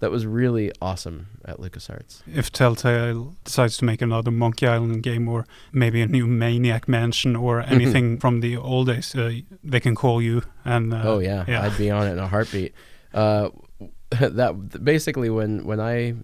that 0.00 0.10
was 0.10 0.26
really 0.26 0.72
awesome 0.80 1.28
at 1.44 1.58
LucasArts. 1.58 2.22
If 2.26 2.50
Telltale 2.50 3.36
decides 3.44 3.76
to 3.78 3.84
make 3.84 4.02
another 4.02 4.30
Monkey 4.30 4.66
Island 4.66 5.02
game 5.02 5.28
or 5.28 5.46
maybe 5.72 6.02
a 6.02 6.06
new 6.06 6.26
Maniac 6.26 6.88
Mansion 6.88 7.36
or 7.36 7.60
anything 7.60 8.18
from 8.18 8.40
the 8.40 8.56
old 8.56 8.88
days, 8.88 9.14
uh, 9.14 9.32
they 9.62 9.80
can 9.80 9.94
call 9.94 10.20
you. 10.20 10.42
And 10.64 10.92
uh, 10.92 11.02
oh 11.04 11.18
yeah, 11.18 11.44
yeah. 11.46 11.62
I'd 11.62 11.78
be 11.78 11.90
on 11.90 12.06
it 12.06 12.12
in 12.12 12.18
a 12.18 12.28
heartbeat. 12.28 12.74
Uh, 13.14 13.50
that 14.10 14.82
basically 14.82 15.30
when 15.30 15.64
when 15.64 15.80
I 15.80 16.14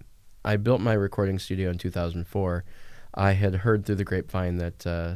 I 0.43 0.57
built 0.57 0.81
my 0.81 0.93
recording 0.93 1.39
studio 1.39 1.69
in 1.69 1.77
2004, 1.77 2.63
I 3.13 3.31
had 3.33 3.55
heard 3.55 3.85
through 3.85 3.95
the 3.95 4.03
grapevine 4.03 4.57
that 4.57 4.87
uh, 4.87 5.15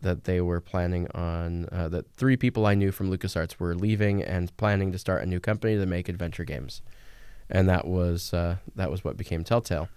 that 0.00 0.24
they 0.24 0.40
were 0.40 0.60
planning 0.60 1.08
on 1.14 1.68
uh, 1.72 1.88
that 1.88 2.12
three 2.12 2.36
people 2.36 2.66
I 2.66 2.74
knew 2.74 2.92
from 2.92 3.10
LucasArts 3.10 3.58
were 3.58 3.74
leaving 3.74 4.22
and 4.22 4.54
planning 4.56 4.92
to 4.92 4.98
start 4.98 5.22
a 5.22 5.26
new 5.26 5.40
company 5.40 5.76
to 5.76 5.86
make 5.86 6.08
adventure 6.08 6.44
games, 6.44 6.82
and 7.50 7.68
that 7.68 7.86
was 7.86 8.32
uh, 8.34 8.56
that 8.74 8.90
was 8.90 9.04
what 9.04 9.16
became 9.16 9.44
Telltale. 9.44 9.88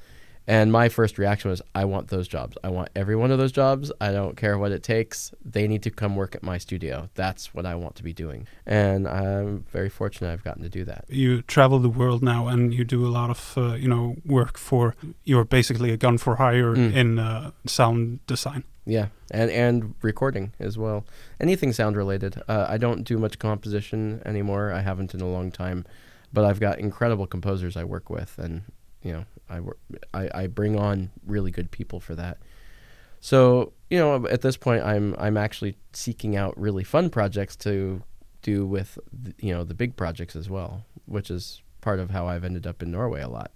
And 0.47 0.71
my 0.71 0.89
first 0.89 1.19
reaction 1.19 1.51
was, 1.51 1.61
I 1.75 1.85
want 1.85 2.07
those 2.07 2.27
jobs. 2.27 2.57
I 2.63 2.69
want 2.69 2.89
every 2.95 3.15
one 3.15 3.29
of 3.29 3.37
those 3.37 3.51
jobs. 3.51 3.91
I 4.01 4.11
don't 4.11 4.35
care 4.35 4.57
what 4.57 4.71
it 4.71 4.81
takes. 4.81 5.31
They 5.45 5.67
need 5.67 5.83
to 5.83 5.91
come 5.91 6.15
work 6.15 6.33
at 6.33 6.41
my 6.41 6.57
studio. 6.57 7.07
That's 7.13 7.53
what 7.53 7.67
I 7.67 7.75
want 7.75 7.95
to 7.97 8.03
be 8.03 8.13
doing. 8.13 8.47
And 8.65 9.07
I'm 9.07 9.65
very 9.71 9.89
fortunate 9.89 10.33
I've 10.33 10.43
gotten 10.43 10.63
to 10.63 10.69
do 10.69 10.83
that. 10.85 11.05
You 11.07 11.43
travel 11.43 11.77
the 11.77 11.89
world 11.89 12.23
now, 12.23 12.47
and 12.47 12.73
you 12.73 12.83
do 12.83 13.05
a 13.05 13.11
lot 13.19 13.29
of 13.29 13.53
uh, 13.57 13.73
you 13.75 13.87
know 13.87 14.15
work 14.25 14.57
for. 14.57 14.95
You're 15.23 15.45
basically 15.45 15.91
a 15.91 15.97
gun 15.97 16.17
for 16.17 16.37
hire 16.37 16.73
Mm. 16.75 16.93
in 16.95 17.19
uh, 17.19 17.51
sound 17.67 18.25
design. 18.25 18.63
Yeah, 18.87 19.09
and 19.29 19.51
and 19.51 19.93
recording 20.01 20.53
as 20.59 20.79
well. 20.79 21.05
Anything 21.39 21.73
sound 21.73 21.95
related. 21.95 22.41
Uh, 22.47 22.65
I 22.67 22.77
don't 22.79 23.03
do 23.03 23.19
much 23.19 23.37
composition 23.37 24.19
anymore. 24.25 24.71
I 24.73 24.81
haven't 24.81 25.13
in 25.13 25.21
a 25.21 25.27
long 25.29 25.51
time, 25.51 25.85
but 26.31 26.45
I've 26.45 26.59
got 26.59 26.79
incredible 26.79 27.27
composers 27.27 27.75
I 27.75 27.83
work 27.83 28.09
with, 28.09 28.37
and 28.37 28.63
you 29.03 29.13
know, 29.13 29.25
I 29.49 29.59
work. 29.59 29.77
I, 30.13 30.29
I 30.33 30.47
bring 30.47 30.77
on 30.77 31.11
really 31.25 31.51
good 31.51 31.71
people 31.71 31.99
for 31.99 32.15
that. 32.15 32.37
So 33.21 33.73
you 33.89 33.97
know, 33.97 34.27
at 34.27 34.41
this 34.41 34.57
point, 34.57 34.83
I'm 34.83 35.15
I'm 35.17 35.37
actually 35.37 35.75
seeking 35.93 36.35
out 36.35 36.59
really 36.59 36.83
fun 36.83 37.09
projects 37.09 37.55
to 37.57 38.03
do 38.41 38.65
with 38.65 38.97
the, 39.11 39.33
you 39.39 39.53
know 39.53 39.63
the 39.63 39.73
big 39.73 39.95
projects 39.95 40.35
as 40.35 40.49
well, 40.49 40.85
which 41.05 41.29
is 41.29 41.61
part 41.81 41.99
of 41.99 42.11
how 42.11 42.27
I've 42.27 42.43
ended 42.43 42.67
up 42.67 42.81
in 42.83 42.91
Norway 42.91 43.21
a 43.21 43.29
lot. 43.29 43.51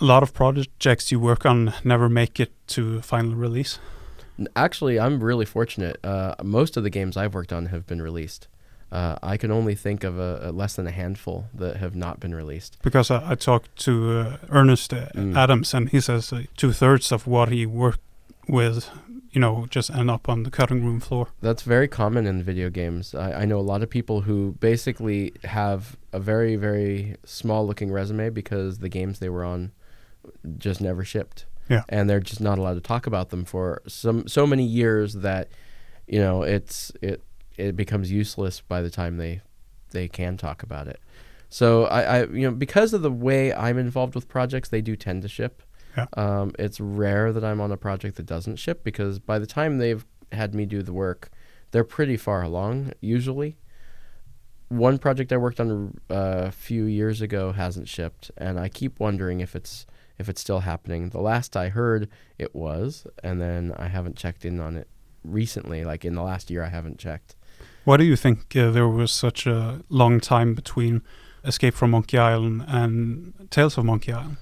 A 0.00 0.04
lot 0.04 0.22
of 0.22 0.34
projects 0.34 1.12
you 1.12 1.20
work 1.20 1.46
on 1.46 1.74
never 1.84 2.08
make 2.08 2.40
it 2.40 2.52
to 2.68 3.00
final 3.02 3.34
release. 3.34 3.78
Actually, 4.56 4.98
I'm 4.98 5.22
really 5.22 5.44
fortunate. 5.44 6.04
Uh, 6.04 6.34
most 6.42 6.76
of 6.76 6.82
the 6.82 6.90
games 6.90 7.16
I've 7.16 7.34
worked 7.34 7.52
on 7.52 7.66
have 7.66 7.86
been 7.86 8.02
released. 8.02 8.48
Uh, 8.92 9.16
I 9.32 9.36
can 9.38 9.50
only 9.50 9.74
think 9.74 10.04
of 10.04 10.18
a, 10.18 10.40
a 10.42 10.52
less 10.52 10.74
than 10.76 10.86
a 10.86 10.90
handful 10.90 11.44
that 11.54 11.76
have 11.78 11.96
not 11.96 12.20
been 12.20 12.34
released. 12.34 12.76
because 12.82 13.10
I, 13.10 13.32
I 13.32 13.34
talked 13.36 13.74
to 13.84 13.92
uh, 14.20 14.36
Ernest 14.50 14.92
uh, 14.92 15.06
Mm. 15.14 15.34
Adams, 15.36 15.74
and 15.74 15.88
he 15.88 16.00
says 16.00 16.32
uh, 16.32 16.42
two 16.56 16.72
thirds 16.72 17.12
of 17.12 17.26
what 17.26 17.48
he 17.48 17.64
worked 17.66 18.00
with, 18.48 18.90
you 19.30 19.40
know, 19.40 19.66
just 19.70 19.90
end 19.90 20.10
up 20.10 20.28
on 20.28 20.42
the 20.42 20.50
cutting 20.50 20.84
room 20.84 21.00
floor. 21.00 21.28
That's 21.40 21.62
very 21.62 21.88
common 21.88 22.26
in 22.26 22.42
video 22.42 22.68
games. 22.70 23.14
I, 23.14 23.42
I 23.42 23.44
know 23.46 23.58
a 23.58 23.68
lot 23.72 23.82
of 23.82 23.88
people 23.88 24.20
who 24.22 24.56
basically 24.60 25.32
have 25.44 25.96
a 26.12 26.20
very, 26.20 26.56
very 26.56 27.16
small 27.24 27.66
looking 27.66 27.90
resume 27.90 28.28
because 28.30 28.78
the 28.78 28.88
games 28.90 29.18
they 29.20 29.30
were 29.30 29.44
on 29.44 29.72
just 30.58 30.80
never 30.80 31.02
shipped. 31.04 31.46
Yeah. 31.70 31.84
And 31.88 32.10
they're 32.10 32.20
just 32.20 32.40
not 32.40 32.58
allowed 32.58 32.74
to 32.74 32.80
talk 32.82 33.06
about 33.06 33.30
them 33.30 33.44
for 33.46 33.80
some 33.86 34.28
so 34.28 34.46
many 34.46 34.64
years 34.64 35.14
that, 35.14 35.48
you 36.06 36.18
know, 36.18 36.42
it's 36.42 36.92
it 37.00 37.22
it 37.62 37.76
becomes 37.76 38.10
useless 38.10 38.60
by 38.60 38.82
the 38.82 38.90
time 38.90 39.16
they 39.16 39.40
they 39.90 40.08
can 40.08 40.36
talk 40.36 40.62
about 40.62 40.88
it. 40.88 41.00
So 41.48 41.84
I, 41.84 42.02
I 42.02 42.24
you 42.26 42.50
know, 42.50 42.50
because 42.50 42.92
of 42.92 43.02
the 43.02 43.10
way 43.10 43.52
I'm 43.52 43.78
involved 43.78 44.14
with 44.14 44.28
projects, 44.28 44.68
they 44.68 44.80
do 44.80 44.96
tend 44.96 45.22
to 45.22 45.28
ship. 45.28 45.62
Yeah. 45.96 46.06
Um, 46.14 46.52
it's 46.58 46.80
rare 46.80 47.32
that 47.32 47.44
I'm 47.44 47.60
on 47.60 47.70
a 47.70 47.76
project 47.76 48.16
that 48.16 48.26
doesn't 48.26 48.56
ship 48.56 48.82
because 48.82 49.18
by 49.18 49.38
the 49.38 49.46
time 49.46 49.78
they've 49.78 50.04
had 50.32 50.54
me 50.54 50.64
do 50.64 50.82
the 50.82 50.92
work, 50.92 51.30
they're 51.70 51.84
pretty 51.84 52.16
far 52.16 52.42
along 52.42 52.92
usually. 53.00 53.58
One 54.68 54.96
project 54.98 55.30
I 55.32 55.36
worked 55.36 55.60
on 55.60 56.00
uh, 56.10 56.44
a 56.46 56.50
few 56.50 56.84
years 56.84 57.20
ago 57.20 57.52
hasn't 57.52 57.88
shipped, 57.88 58.30
and 58.38 58.58
I 58.58 58.70
keep 58.70 58.98
wondering 58.98 59.40
if 59.40 59.54
it's 59.54 59.86
if 60.18 60.28
it's 60.30 60.40
still 60.40 60.60
happening. 60.60 61.10
The 61.10 61.20
last 61.20 61.56
I 61.56 61.68
heard, 61.68 62.08
it 62.38 62.54
was, 62.54 63.06
and 63.22 63.40
then 63.40 63.74
I 63.76 63.88
haven't 63.88 64.16
checked 64.16 64.46
in 64.46 64.60
on 64.60 64.76
it 64.76 64.88
recently. 65.22 65.84
Like 65.84 66.06
in 66.06 66.14
the 66.14 66.22
last 66.22 66.50
year, 66.50 66.64
I 66.64 66.68
haven't 66.68 66.98
checked. 66.98 67.36
Why 67.84 67.96
do 67.96 68.04
you 68.04 68.16
think 68.16 68.54
uh, 68.56 68.70
there 68.70 68.88
was 68.88 69.10
such 69.12 69.46
a 69.46 69.80
long 69.88 70.20
time 70.20 70.54
between 70.54 71.02
Escape 71.44 71.74
from 71.74 71.90
Monkey 71.90 72.18
Island 72.18 72.64
and 72.68 73.48
Tales 73.50 73.76
of 73.78 73.84
Monkey 73.84 74.12
Island? 74.12 74.36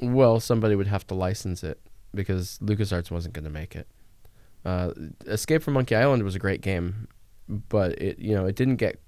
Well, 0.00 0.40
somebody 0.40 0.74
would 0.76 0.86
have 0.86 1.06
to 1.08 1.14
license 1.14 1.62
it 1.64 1.80
because 2.14 2.58
LucasArts 2.62 3.10
wasn't 3.10 3.34
going 3.34 3.44
to 3.44 3.50
make 3.50 3.74
it. 3.76 3.86
Uh, 4.64 4.90
Escape 5.26 5.62
from 5.62 5.74
Monkey 5.74 5.94
Island 5.94 6.22
was 6.22 6.34
a 6.34 6.38
great 6.38 6.60
game, 6.60 7.08
but 7.48 7.92
it 8.00 8.18
you 8.18 8.34
know 8.34 8.44
it 8.46 8.56
didn't 8.56 8.76
get 8.76 9.00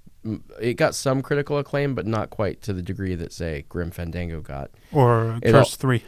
it 0.61 0.75
got 0.75 0.95
some 0.95 1.21
critical 1.21 1.59
acclaim, 1.59 1.95
but 1.95 2.07
not 2.07 2.31
quite 2.31 2.63
to 2.63 2.73
the 2.73 2.81
degree 2.83 3.15
that 3.17 3.33
say 3.33 3.65
Grim 3.69 3.91
Fandango 3.91 4.41
got. 4.41 4.71
Or 4.93 5.39
It 5.43 5.51
Curse 5.53 5.75
all- 5.75 5.79
3? 5.79 6.03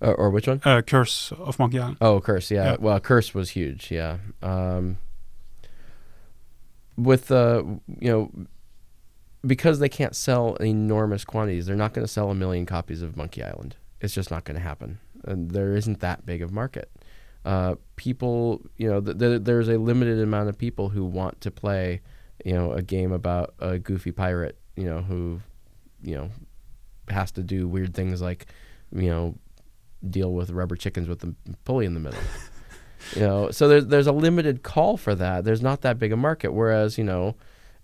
Uh, 0.00 0.12
or 0.12 0.30
which 0.30 0.46
one? 0.48 0.60
Uh, 0.64 0.80
Curse 0.82 1.32
of 1.32 1.58
Monkey 1.58 1.78
Island. 1.78 1.98
Oh, 2.00 2.20
Curse. 2.20 2.50
Yeah. 2.50 2.70
Yeah. 2.72 2.76
Well, 2.80 2.98
Curse 3.00 3.34
was 3.34 3.50
huge. 3.50 3.90
Yeah. 3.90 4.18
Um, 4.42 4.96
with 6.98 7.30
uh, 7.30 7.62
you 8.00 8.10
know, 8.10 8.30
because 9.46 9.78
they 9.78 9.88
can't 9.88 10.16
sell 10.16 10.56
enormous 10.56 11.24
quantities, 11.24 11.66
they're 11.66 11.76
not 11.76 11.94
going 11.94 12.04
to 12.04 12.12
sell 12.12 12.30
a 12.30 12.34
million 12.34 12.66
copies 12.66 13.00
of 13.02 13.16
Monkey 13.16 13.42
Island. 13.42 13.76
It's 14.00 14.12
just 14.12 14.30
not 14.30 14.44
going 14.44 14.56
to 14.56 14.62
happen. 14.62 14.98
And 15.24 15.50
there 15.52 15.74
isn't 15.74 16.00
that 16.00 16.26
big 16.26 16.42
of 16.42 16.52
market. 16.52 16.90
Uh, 17.44 17.76
people, 17.96 18.60
you 18.76 18.90
know, 18.90 19.00
th- 19.00 19.18
th- 19.18 19.42
there's 19.42 19.68
a 19.68 19.78
limited 19.78 20.20
amount 20.20 20.48
of 20.48 20.58
people 20.58 20.88
who 20.88 21.04
want 21.04 21.40
to 21.40 21.50
play, 21.50 22.00
you 22.44 22.52
know, 22.52 22.72
a 22.72 22.82
game 22.82 23.12
about 23.12 23.54
a 23.60 23.78
goofy 23.78 24.12
pirate, 24.12 24.58
you 24.76 24.84
know, 24.84 25.00
who, 25.00 25.40
you 26.02 26.16
know, 26.16 26.30
has 27.08 27.30
to 27.32 27.42
do 27.42 27.66
weird 27.66 27.94
things 27.94 28.20
like, 28.20 28.46
you 28.92 29.08
know, 29.08 29.34
deal 30.08 30.32
with 30.32 30.50
rubber 30.50 30.76
chickens 30.76 31.08
with 31.08 31.20
the 31.20 31.34
pulley 31.64 31.86
in 31.86 31.94
the 31.94 32.00
middle. 32.00 32.20
you 33.14 33.22
know, 33.22 33.50
so 33.50 33.68
there's 33.68 33.86
there's 33.86 34.06
a 34.06 34.12
limited 34.12 34.62
call 34.62 34.96
for 34.96 35.14
that. 35.14 35.44
There's 35.44 35.62
not 35.62 35.80
that 35.82 35.98
big 35.98 36.12
a 36.12 36.16
market. 36.16 36.52
Whereas 36.52 36.98
you 36.98 37.04
know, 37.04 37.36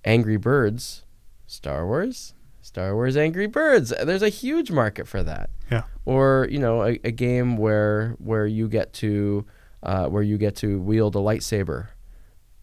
Angry 0.04 0.36
Birds, 0.36 1.04
Star 1.46 1.86
Wars, 1.86 2.34
Star 2.62 2.94
Wars 2.94 3.16
Angry 3.16 3.46
Birds. 3.46 3.92
There's 4.04 4.22
a 4.22 4.28
huge 4.28 4.70
market 4.70 5.06
for 5.08 5.22
that. 5.22 5.50
Yeah. 5.70 5.84
Or 6.04 6.46
you 6.50 6.58
know, 6.58 6.82
a, 6.82 6.98
a 7.04 7.10
game 7.10 7.56
where 7.56 8.16
where 8.18 8.46
you 8.46 8.68
get 8.68 8.92
to 8.94 9.44
uh, 9.82 10.06
where 10.08 10.22
you 10.22 10.38
get 10.38 10.56
to 10.56 10.80
wield 10.80 11.14
a 11.16 11.18
lightsaber. 11.20 11.88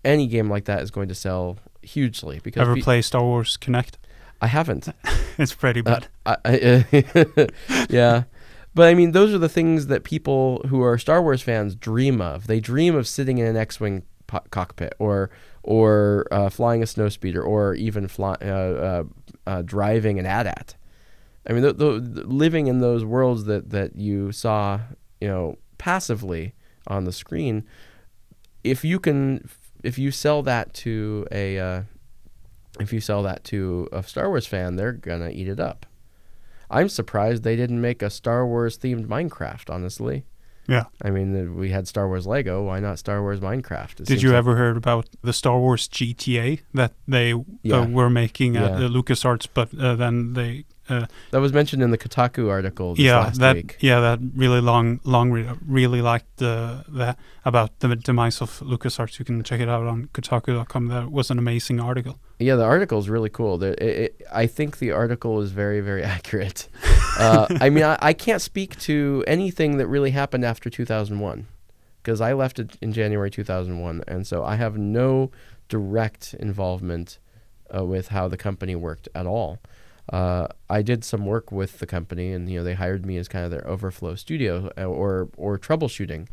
Any 0.03 0.25
game 0.27 0.49
like 0.49 0.65
that 0.65 0.81
is 0.81 0.89
going 0.89 1.09
to 1.09 1.15
sell 1.15 1.57
hugely 1.83 2.39
because 2.43 2.61
Ever 2.61 2.75
pe- 2.75 2.81
play 2.81 3.01
Star 3.03 3.21
Wars 3.23 3.57
Kinect? 3.59 3.93
I 4.41 4.47
haven't. 4.47 4.87
It's 5.37 5.55
pretty 5.55 5.79
Uh, 5.79 5.83
bad. 5.83 6.07
I, 6.25 6.35
I, 6.45 7.47
yeah. 7.89 8.23
But 8.73 8.87
I 8.87 8.93
mean, 8.93 9.11
those 9.11 9.33
are 9.33 9.37
the 9.37 9.49
things 9.49 9.87
that 9.87 10.03
people 10.03 10.61
who 10.69 10.81
are 10.81 10.97
Star 10.97 11.21
Wars 11.21 11.41
fans 11.41 11.75
dream 11.75 12.21
of. 12.21 12.47
They 12.47 12.59
dream 12.59 12.95
of 12.95 13.07
sitting 13.07 13.37
in 13.37 13.45
an 13.45 13.57
X-wing 13.57 14.03
po- 14.27 14.43
cockpit, 14.49 14.93
or 14.97 15.29
or 15.63 16.25
uh, 16.31 16.49
flying 16.49 16.81
a 16.81 16.85
snowspeeder, 16.85 17.45
or 17.45 17.73
even 17.75 18.07
fly, 18.07 18.35
uh, 18.41 18.45
uh, 18.45 19.03
uh, 19.45 19.61
driving 19.63 20.19
an 20.19 20.25
AT-AT. 20.25 20.75
I 21.47 21.53
mean, 21.53 21.63
the, 21.63 21.73
the, 21.73 21.99
the- 21.99 22.23
living 22.23 22.67
in 22.67 22.79
those 22.79 23.03
worlds 23.03 23.43
that 23.45 23.71
that 23.71 23.97
you 23.97 24.31
saw, 24.31 24.79
you 25.19 25.27
know, 25.27 25.57
passively 25.77 26.53
on 26.87 27.03
the 27.03 27.11
screen. 27.11 27.65
If 28.63 28.85
you 28.85 28.99
can, 28.99 29.49
if 29.83 29.97
you 29.99 30.11
sell 30.11 30.43
that 30.43 30.73
to 30.75 31.27
a, 31.31 31.59
uh, 31.59 31.81
if 32.79 32.93
you 32.93 33.01
sell 33.01 33.21
that 33.23 33.43
to 33.45 33.89
a 33.91 34.01
Star 34.03 34.29
Wars 34.29 34.45
fan, 34.45 34.77
they're 34.77 34.93
gonna 34.93 35.29
eat 35.29 35.49
it 35.49 35.59
up. 35.59 35.85
I'm 36.71 36.89
surprised 36.89 37.43
they 37.43 37.55
didn't 37.55 37.81
make 37.81 38.01
a 38.01 38.09
Star 38.09 38.45
Wars 38.47 38.77
themed 38.77 39.05
Minecraft. 39.07 39.69
Honestly, 39.69 40.23
Yeah. 40.67 40.85
I 41.03 41.09
mean, 41.09 41.29
uh, 41.35 41.51
we 41.61 41.71
had 41.71 41.87
Star 41.87 42.07
Wars 42.07 42.25
Lego. 42.25 42.63
Why 42.63 42.79
not 42.79 42.97
Star 42.99 43.21
Wars 43.21 43.39
Minecraft? 43.41 43.99
It 44.01 44.05
Did 44.07 44.21
you 44.21 44.29
like- 44.29 44.37
ever 44.37 44.55
heard 44.55 44.77
about 44.77 45.05
the 45.21 45.33
Star 45.33 45.59
Wars 45.59 45.87
GTA 45.87 46.61
that 46.73 46.93
they 47.07 47.33
Yeah. 47.63 47.77
uh, 47.81 47.87
were 47.87 48.09
making 48.09 48.55
at 48.57 48.71
Yeah. 48.79 48.85
uh, 48.85 48.89
LucasArts, 48.89 49.47
but 49.53 49.69
uh, 49.77 49.95
then 49.95 50.33
they 50.33 50.65
uh, 50.89 51.05
That 51.31 51.41
was 51.41 51.53
mentioned 51.53 51.81
in 51.83 51.91
the 51.91 51.97
Kotaku 51.97 52.49
article 52.49 52.95
yeah 52.97 53.31
that 53.37 53.55
week. 53.55 53.77
yeah 53.79 53.99
that 54.01 54.19
really 54.35 54.59
long 54.61 54.99
long 55.03 55.31
re- 55.31 55.47
really 55.65 56.01
liked 56.01 56.41
uh, 56.41 56.83
that 56.89 57.17
about 57.45 57.69
the 57.79 57.95
demise 57.95 58.41
of 58.41 58.59
LucasArts. 58.61 59.17
You 59.19 59.25
can 59.25 59.41
check 59.43 59.61
it 59.61 59.69
out 59.69 59.85
on 59.87 60.09
Kotaku.com. 60.13 60.87
That 60.87 61.11
was 61.11 61.31
an 61.31 61.37
amazing 61.39 61.79
article. 61.79 62.15
Yeah, 62.41 62.55
the 62.55 62.63
article 62.63 62.99
is 62.99 63.09
really 63.09 63.29
cool. 63.29 63.61
It, 63.63 63.79
it, 63.81 64.27
I 64.31 64.47
think 64.47 64.79
the 64.79 64.91
article 64.91 65.41
is 65.41 65.51
very, 65.51 65.81
very 65.81 66.03
accurate. 66.17 66.67
Uh, 67.17 67.47
I 67.61 67.69
mean, 67.69 67.83
I, 67.83 67.97
I 68.01 68.13
can't 68.13 68.41
speak 68.41 68.77
to 68.81 69.23
anything 69.27 69.77
that 69.77 69.87
really 69.87 70.11
happened 70.11 70.43
after 70.43 70.69
2001 70.69 71.47
because 72.01 72.19
I 72.19 72.33
left 72.33 72.59
it 72.59 72.77
in 72.81 72.93
January 72.93 73.29
2001, 73.29 74.03
and 74.07 74.25
so 74.25 74.43
I 74.43 74.55
have 74.55 74.77
no 74.77 75.31
direct 75.69 76.33
involvement 76.33 77.19
uh, 77.75 77.85
with 77.85 78.09
how 78.09 78.27
the 78.27 78.37
company 78.37 78.75
worked 78.75 79.07
at 79.13 79.25
all. 79.25 79.59
Uh, 80.11 80.47
I 80.69 80.81
did 80.81 81.03
some 81.03 81.25
work 81.25 81.51
with 81.51 81.79
the 81.79 81.85
company, 81.85 82.33
and 82.33 82.49
you 82.49 82.57
know 82.57 82.63
they 82.63 82.73
hired 82.73 83.05
me 83.05 83.17
as 83.17 83.27
kind 83.27 83.45
of 83.45 83.51
their 83.51 83.67
overflow 83.67 84.15
studio 84.15 84.71
uh, 84.77 84.85
or 84.85 85.29
or 85.37 85.57
troubleshooting. 85.57 86.27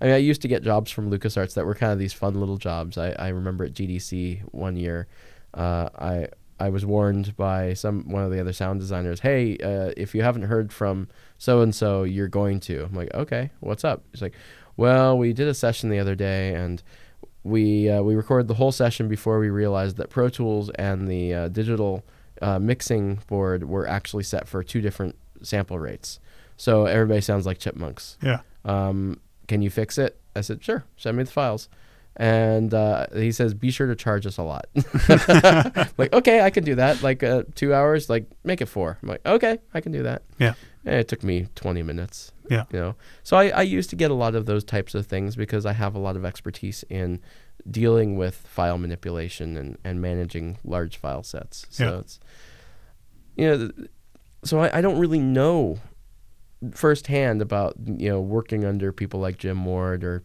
I 0.00 0.04
mean, 0.04 0.14
I 0.14 0.18
used 0.18 0.42
to 0.42 0.48
get 0.48 0.62
jobs 0.62 0.90
from 0.90 1.10
LucasArts 1.10 1.54
that 1.54 1.64
were 1.64 1.74
kind 1.74 1.92
of 1.92 1.98
these 1.98 2.12
fun 2.12 2.34
little 2.34 2.58
jobs. 2.58 2.98
I, 2.98 3.10
I 3.12 3.28
remember 3.28 3.64
at 3.64 3.72
GDC 3.72 4.42
one 4.52 4.76
year, 4.76 5.06
uh, 5.54 5.88
I 5.98 6.28
I 6.60 6.68
was 6.68 6.86
warned 6.86 7.36
by 7.36 7.74
some 7.74 8.08
one 8.08 8.22
of 8.22 8.30
the 8.30 8.40
other 8.40 8.52
sound 8.52 8.80
designers, 8.80 9.20
"Hey, 9.20 9.56
uh, 9.58 9.92
if 9.96 10.14
you 10.14 10.22
haven't 10.22 10.42
heard 10.42 10.72
from 10.72 11.08
so 11.38 11.60
and 11.60 11.74
so, 11.74 12.04
you're 12.04 12.28
going 12.28 12.60
to." 12.60 12.84
I'm 12.84 12.94
like, 12.94 13.12
"Okay, 13.14 13.50
what's 13.60 13.84
up?" 13.84 14.04
He's 14.12 14.22
like, 14.22 14.34
"Well, 14.76 15.18
we 15.18 15.32
did 15.32 15.48
a 15.48 15.54
session 15.54 15.90
the 15.90 15.98
other 15.98 16.14
day, 16.14 16.54
and 16.54 16.82
we 17.42 17.88
uh, 17.88 18.02
we 18.02 18.14
recorded 18.14 18.48
the 18.48 18.54
whole 18.54 18.72
session 18.72 19.08
before 19.08 19.38
we 19.38 19.50
realized 19.50 19.96
that 19.96 20.10
Pro 20.10 20.28
Tools 20.28 20.70
and 20.70 21.08
the 21.08 21.34
uh, 21.34 21.48
digital 21.48 22.04
uh, 22.40 22.58
mixing 22.58 23.20
board 23.26 23.68
were 23.68 23.88
actually 23.88 24.24
set 24.24 24.46
for 24.46 24.62
two 24.62 24.80
different 24.80 25.16
sample 25.42 25.78
rates, 25.78 26.20
so 26.56 26.86
everybody 26.86 27.20
sounds 27.20 27.46
like 27.46 27.58
chipmunks. 27.58 28.16
Yeah. 28.22 28.40
Um, 28.64 29.20
can 29.48 29.60
you 29.60 29.70
fix 29.70 29.98
it?" 29.98 30.20
I 30.36 30.40
said, 30.40 30.62
"Sure, 30.62 30.84
send 30.96 31.16
me 31.16 31.24
the 31.24 31.30
files." 31.32 31.68
And 32.16 32.72
uh, 32.72 33.06
he 33.14 33.32
says 33.32 33.54
be 33.54 33.70
sure 33.70 33.86
to 33.88 33.96
charge 33.96 34.24
us 34.26 34.38
a 34.38 34.42
lot 34.42 34.66
like 35.98 36.12
okay 36.12 36.40
i 36.42 36.50
can 36.50 36.62
do 36.64 36.74
that 36.76 37.02
like 37.02 37.22
uh, 37.22 37.42
two 37.54 37.74
hours 37.74 38.08
like 38.08 38.26
make 38.44 38.60
it 38.60 38.66
four 38.66 38.98
i'm 39.02 39.08
like 39.08 39.20
okay 39.26 39.58
i 39.74 39.80
can 39.80 39.90
do 39.92 40.02
that 40.04 40.22
Yeah. 40.38 40.54
and 40.84 40.94
it 40.96 41.08
took 41.08 41.22
me 41.24 41.48
20 41.56 41.82
minutes 41.82 42.32
Yeah. 42.48 42.64
you 42.70 42.78
know 42.78 42.94
so 43.24 43.36
I, 43.36 43.48
I 43.48 43.62
used 43.62 43.90
to 43.90 43.96
get 43.96 44.10
a 44.10 44.14
lot 44.14 44.34
of 44.36 44.46
those 44.46 44.62
types 44.64 44.94
of 44.94 45.06
things 45.06 45.34
because 45.34 45.66
i 45.66 45.72
have 45.72 45.94
a 45.96 45.98
lot 45.98 46.14
of 46.16 46.24
expertise 46.24 46.84
in 46.88 47.20
dealing 47.68 48.16
with 48.16 48.34
file 48.36 48.78
manipulation 48.78 49.56
and, 49.56 49.78
and 49.82 50.00
managing 50.00 50.58
large 50.64 50.96
file 50.96 51.22
sets 51.24 51.66
so 51.70 51.84
Yeah. 51.84 51.98
it's 51.98 52.20
you 53.36 53.48
know 53.48 53.70
so 54.44 54.60
I, 54.60 54.78
I 54.78 54.80
don't 54.82 54.98
really 55.00 55.18
know 55.20 55.78
firsthand 56.72 57.42
about 57.42 57.74
you 57.84 58.08
know 58.08 58.20
working 58.20 58.64
under 58.64 58.92
people 58.92 59.20
like 59.20 59.36
jim 59.38 59.64
ward 59.64 60.02
or 60.04 60.22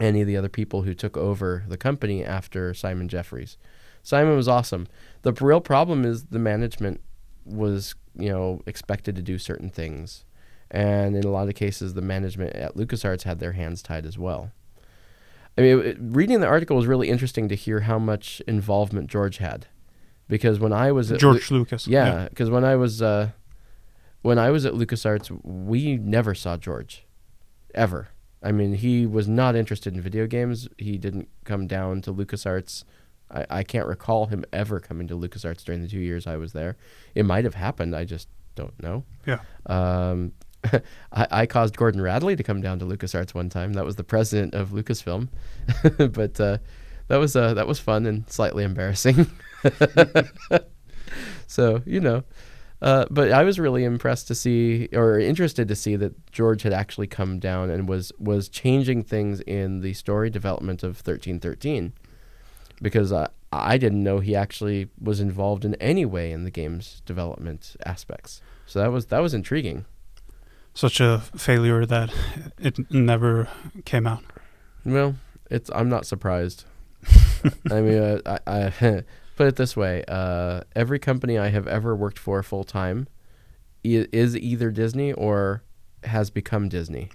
any 0.00 0.20
of 0.20 0.26
the 0.26 0.36
other 0.36 0.48
people 0.48 0.82
who 0.82 0.94
took 0.94 1.16
over 1.16 1.64
the 1.68 1.76
company 1.76 2.24
after 2.24 2.74
Simon 2.74 3.08
Jeffries. 3.08 3.56
Simon 4.02 4.36
was 4.36 4.48
awesome. 4.48 4.86
The 5.22 5.32
real 5.32 5.60
problem 5.60 6.04
is 6.04 6.26
the 6.26 6.38
management 6.38 7.00
was, 7.44 7.94
you 8.18 8.28
know, 8.28 8.60
expected 8.66 9.16
to 9.16 9.22
do 9.22 9.38
certain 9.38 9.70
things. 9.70 10.24
And 10.70 11.16
in 11.16 11.24
a 11.24 11.30
lot 11.30 11.48
of 11.48 11.54
cases, 11.54 11.94
the 11.94 12.02
management 12.02 12.54
at 12.56 12.74
LucasArts 12.76 13.22
had 13.22 13.38
their 13.38 13.52
hands 13.52 13.82
tied 13.82 14.04
as 14.06 14.18
well. 14.18 14.50
I 15.56 15.60
mean, 15.60 15.80
it, 15.80 15.96
reading 16.00 16.40
the 16.40 16.48
article 16.48 16.76
was 16.76 16.86
really 16.86 17.08
interesting 17.08 17.48
to 17.48 17.54
hear 17.54 17.80
how 17.80 17.98
much 17.98 18.42
involvement 18.46 19.08
George 19.08 19.38
had. 19.38 19.66
Because 20.26 20.58
when 20.58 20.72
I 20.72 20.90
was 20.90 21.12
at 21.12 21.16
Lu- 21.16 21.32
George 21.32 21.50
Lucas. 21.50 21.86
yeah, 21.86 22.28
because 22.28 22.50
when 22.50 22.64
I 22.64 22.76
was 22.76 23.02
uh, 23.02 23.30
when 24.22 24.38
I 24.38 24.50
was 24.50 24.64
at 24.64 24.72
LucasArts, 24.72 25.30
we 25.44 25.96
never 25.96 26.34
saw 26.34 26.56
George, 26.56 27.04
ever. 27.74 28.08
I 28.44 28.52
mean, 28.52 28.74
he 28.74 29.06
was 29.06 29.26
not 29.26 29.56
interested 29.56 29.94
in 29.94 30.00
video 30.02 30.26
games. 30.26 30.68
He 30.76 30.98
didn't 30.98 31.28
come 31.44 31.66
down 31.66 32.02
to 32.02 32.12
LucasArts. 32.12 32.84
I, 33.30 33.46
I 33.48 33.62
can't 33.62 33.86
recall 33.86 34.26
him 34.26 34.44
ever 34.52 34.78
coming 34.80 35.08
to 35.08 35.14
LucasArts 35.14 35.64
during 35.64 35.80
the 35.80 35.88
two 35.88 35.98
years 35.98 36.26
I 36.26 36.36
was 36.36 36.52
there. 36.52 36.76
It 37.14 37.24
might 37.24 37.44
have 37.44 37.54
happened. 37.54 37.96
I 37.96 38.04
just 38.04 38.28
don't 38.54 38.80
know. 38.82 39.04
Yeah. 39.26 39.40
Um, 39.64 40.32
I, 41.12 41.26
I 41.30 41.46
caused 41.46 41.76
Gordon 41.76 42.02
Radley 42.02 42.36
to 42.36 42.42
come 42.42 42.60
down 42.60 42.78
to 42.80 42.84
LucasArts 42.84 43.34
one 43.34 43.48
time. 43.48 43.72
That 43.72 43.86
was 43.86 43.96
the 43.96 44.04
president 44.04 44.54
of 44.54 44.70
Lucasfilm, 44.70 45.28
but 46.12 46.38
uh, 46.38 46.58
that 47.08 47.16
was 47.16 47.36
uh, 47.36 47.54
that 47.54 47.66
was 47.66 47.78
fun 47.78 48.06
and 48.06 48.28
slightly 48.30 48.64
embarrassing. 48.64 49.30
so 51.46 51.82
you 51.86 52.00
know, 52.00 52.24
uh, 52.84 53.06
but 53.10 53.32
I 53.32 53.44
was 53.44 53.58
really 53.58 53.82
impressed 53.82 54.28
to 54.28 54.34
see, 54.34 54.90
or 54.92 55.18
interested 55.18 55.68
to 55.68 55.74
see, 55.74 55.96
that 55.96 56.30
George 56.30 56.64
had 56.64 56.74
actually 56.74 57.06
come 57.06 57.38
down 57.38 57.70
and 57.70 57.88
was 57.88 58.12
was 58.18 58.50
changing 58.50 59.04
things 59.04 59.40
in 59.40 59.80
the 59.80 59.94
story 59.94 60.28
development 60.28 60.82
of 60.82 60.98
thirteen 60.98 61.40
thirteen, 61.40 61.94
because 62.82 63.10
I 63.10 63.28
I 63.50 63.78
didn't 63.78 64.02
know 64.04 64.18
he 64.18 64.36
actually 64.36 64.90
was 65.00 65.18
involved 65.18 65.64
in 65.64 65.76
any 65.76 66.04
way 66.04 66.30
in 66.30 66.44
the 66.44 66.50
game's 66.50 67.00
development 67.06 67.74
aspects. 67.86 68.42
So 68.66 68.80
that 68.80 68.92
was 68.92 69.06
that 69.06 69.20
was 69.20 69.32
intriguing. 69.32 69.86
Such 70.74 71.00
a 71.00 71.20
failure 71.34 71.86
that 71.86 72.12
it 72.58 72.90
never 72.90 73.48
came 73.86 74.06
out. 74.06 74.24
Well, 74.84 75.14
it's 75.50 75.70
I'm 75.74 75.88
not 75.88 76.04
surprised. 76.04 76.64
I 77.70 77.80
mean, 77.80 77.98
uh, 77.98 78.38
I, 78.46 78.64
I 78.66 79.02
put 79.36 79.46
it 79.46 79.56
this 79.56 79.76
way: 79.76 80.04
uh, 80.08 80.62
every 80.74 80.98
company 80.98 81.38
I 81.38 81.48
have 81.48 81.66
ever 81.66 81.94
worked 81.94 82.18
for 82.18 82.42
full 82.42 82.64
time 82.64 83.08
is 83.82 84.36
either 84.36 84.70
Disney 84.70 85.12
or 85.12 85.62
has 86.04 86.30
become 86.30 86.68
Disney. 86.68 87.10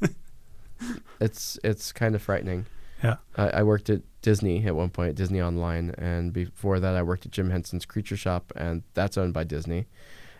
it's 1.20 1.58
it's 1.62 1.92
kind 1.92 2.14
of 2.14 2.22
frightening. 2.22 2.66
Yeah. 3.02 3.16
I, 3.36 3.48
I 3.50 3.62
worked 3.62 3.90
at 3.90 4.02
Disney 4.22 4.66
at 4.66 4.74
one 4.74 4.88
point, 4.88 5.14
Disney 5.14 5.40
Online, 5.40 5.94
and 5.98 6.32
before 6.32 6.80
that, 6.80 6.94
I 6.94 7.02
worked 7.02 7.26
at 7.26 7.32
Jim 7.32 7.50
Henson's 7.50 7.84
Creature 7.84 8.16
Shop, 8.16 8.52
and 8.56 8.82
that's 8.94 9.18
owned 9.18 9.34
by 9.34 9.44
Disney. 9.44 9.86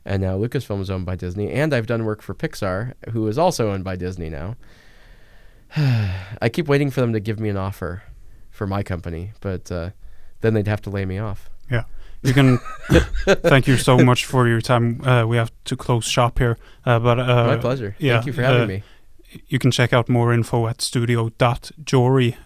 And 0.07 0.23
now 0.23 0.39
Lucasfilm 0.39 0.81
is 0.81 0.91
owned 0.91 1.07
by 1.07 1.17
Disney, 1.17 1.51
and 1.51 1.75
I've 1.75 1.87
done 1.87 2.05
work 2.05 2.23
for 2.23 2.35
Pixar, 2.35 2.95
who 3.11 3.27
is 3.29 3.39
also 3.39 3.71
owned 3.71 3.85
by 3.85 3.97
Disney 3.97 4.31
now. 4.31 4.57
I 5.77 6.49
keep 6.51 6.69
waiting 6.69 6.91
for 6.91 7.01
them 7.01 7.13
to 7.13 7.21
give 7.21 7.39
me 7.39 7.49
an 7.49 7.57
offer 7.57 8.03
for 8.51 8.67
my 8.67 8.83
company, 8.83 9.33
but 9.41 9.71
uh, 9.71 9.91
then 10.45 10.55
they'd 10.55 10.69
have 10.69 10.83
to 10.83 10.91
lay 10.91 11.05
me 11.05 11.19
off. 11.19 11.49
Yeah. 11.71 11.85
You 12.23 12.33
can 12.35 12.59
thank 13.43 13.67
you 13.67 13.77
so 13.77 13.99
much 13.99 14.25
for 14.27 14.47
your 14.49 14.61
time. 14.61 15.01
Uh, 15.07 15.27
we 15.27 15.37
have 15.37 15.51
to 15.65 15.77
close 15.77 16.05
shop 16.07 16.39
here, 16.39 16.57
uh, 16.87 16.99
but 16.99 17.19
uh, 17.19 17.47
my 17.47 17.57
pleasure. 17.57 17.95
yeah, 17.99 18.15
Thank 18.15 18.27
you 18.27 18.33
for 18.33 18.43
having 18.43 18.63
uh, 18.63 18.67
me. 18.67 18.83
you 19.49 19.59
can 19.59 19.71
check 19.71 19.93
out 19.93 20.09
more 20.09 20.33
info 20.33 20.67
at 20.67 20.81
studio.jory, 20.81 22.37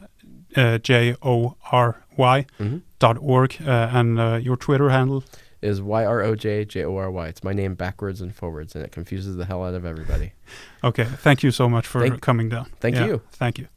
uh, 0.57 0.79
J 0.79 1.15
O 1.23 1.57
R 1.73 2.03
Y 2.17 2.47
hmm 2.59 2.79
dot 2.99 3.17
org, 3.21 3.55
uh, 3.65 3.71
and 3.93 4.19
uh, 4.19 4.41
your 4.43 4.57
Twitter 4.57 4.89
handle. 4.91 5.23
Is 5.63 5.81
Y 5.81 6.05
R 6.05 6.23
O 6.23 6.35
J 6.35 6.65
J 6.65 6.85
O 6.85 6.97
R 6.97 7.11
Y. 7.11 7.29
It's 7.29 7.45
my 7.45 7.53
name 7.53 7.75
backwards 7.75 8.21
and 8.21 8.35
forwards, 8.35 8.75
and 8.75 8.85
it 8.85 8.91
confuses 8.91 9.37
the 9.37 9.45
hell 9.45 9.65
out 9.65 9.75
of 9.75 9.85
everybody. 9.85 10.33
Okay, 10.85 11.05
thank 11.05 11.43
you 11.43 11.51
so 11.51 11.69
much 11.69 11.87
for 11.87 12.01
Thank- 12.01 12.21
coming 12.23 12.49
down. 12.49 12.67
Thank 12.81 12.95
Yeah, 12.95 13.07
you. 13.07 13.21
Thank 13.33 13.59
you. 13.59 13.67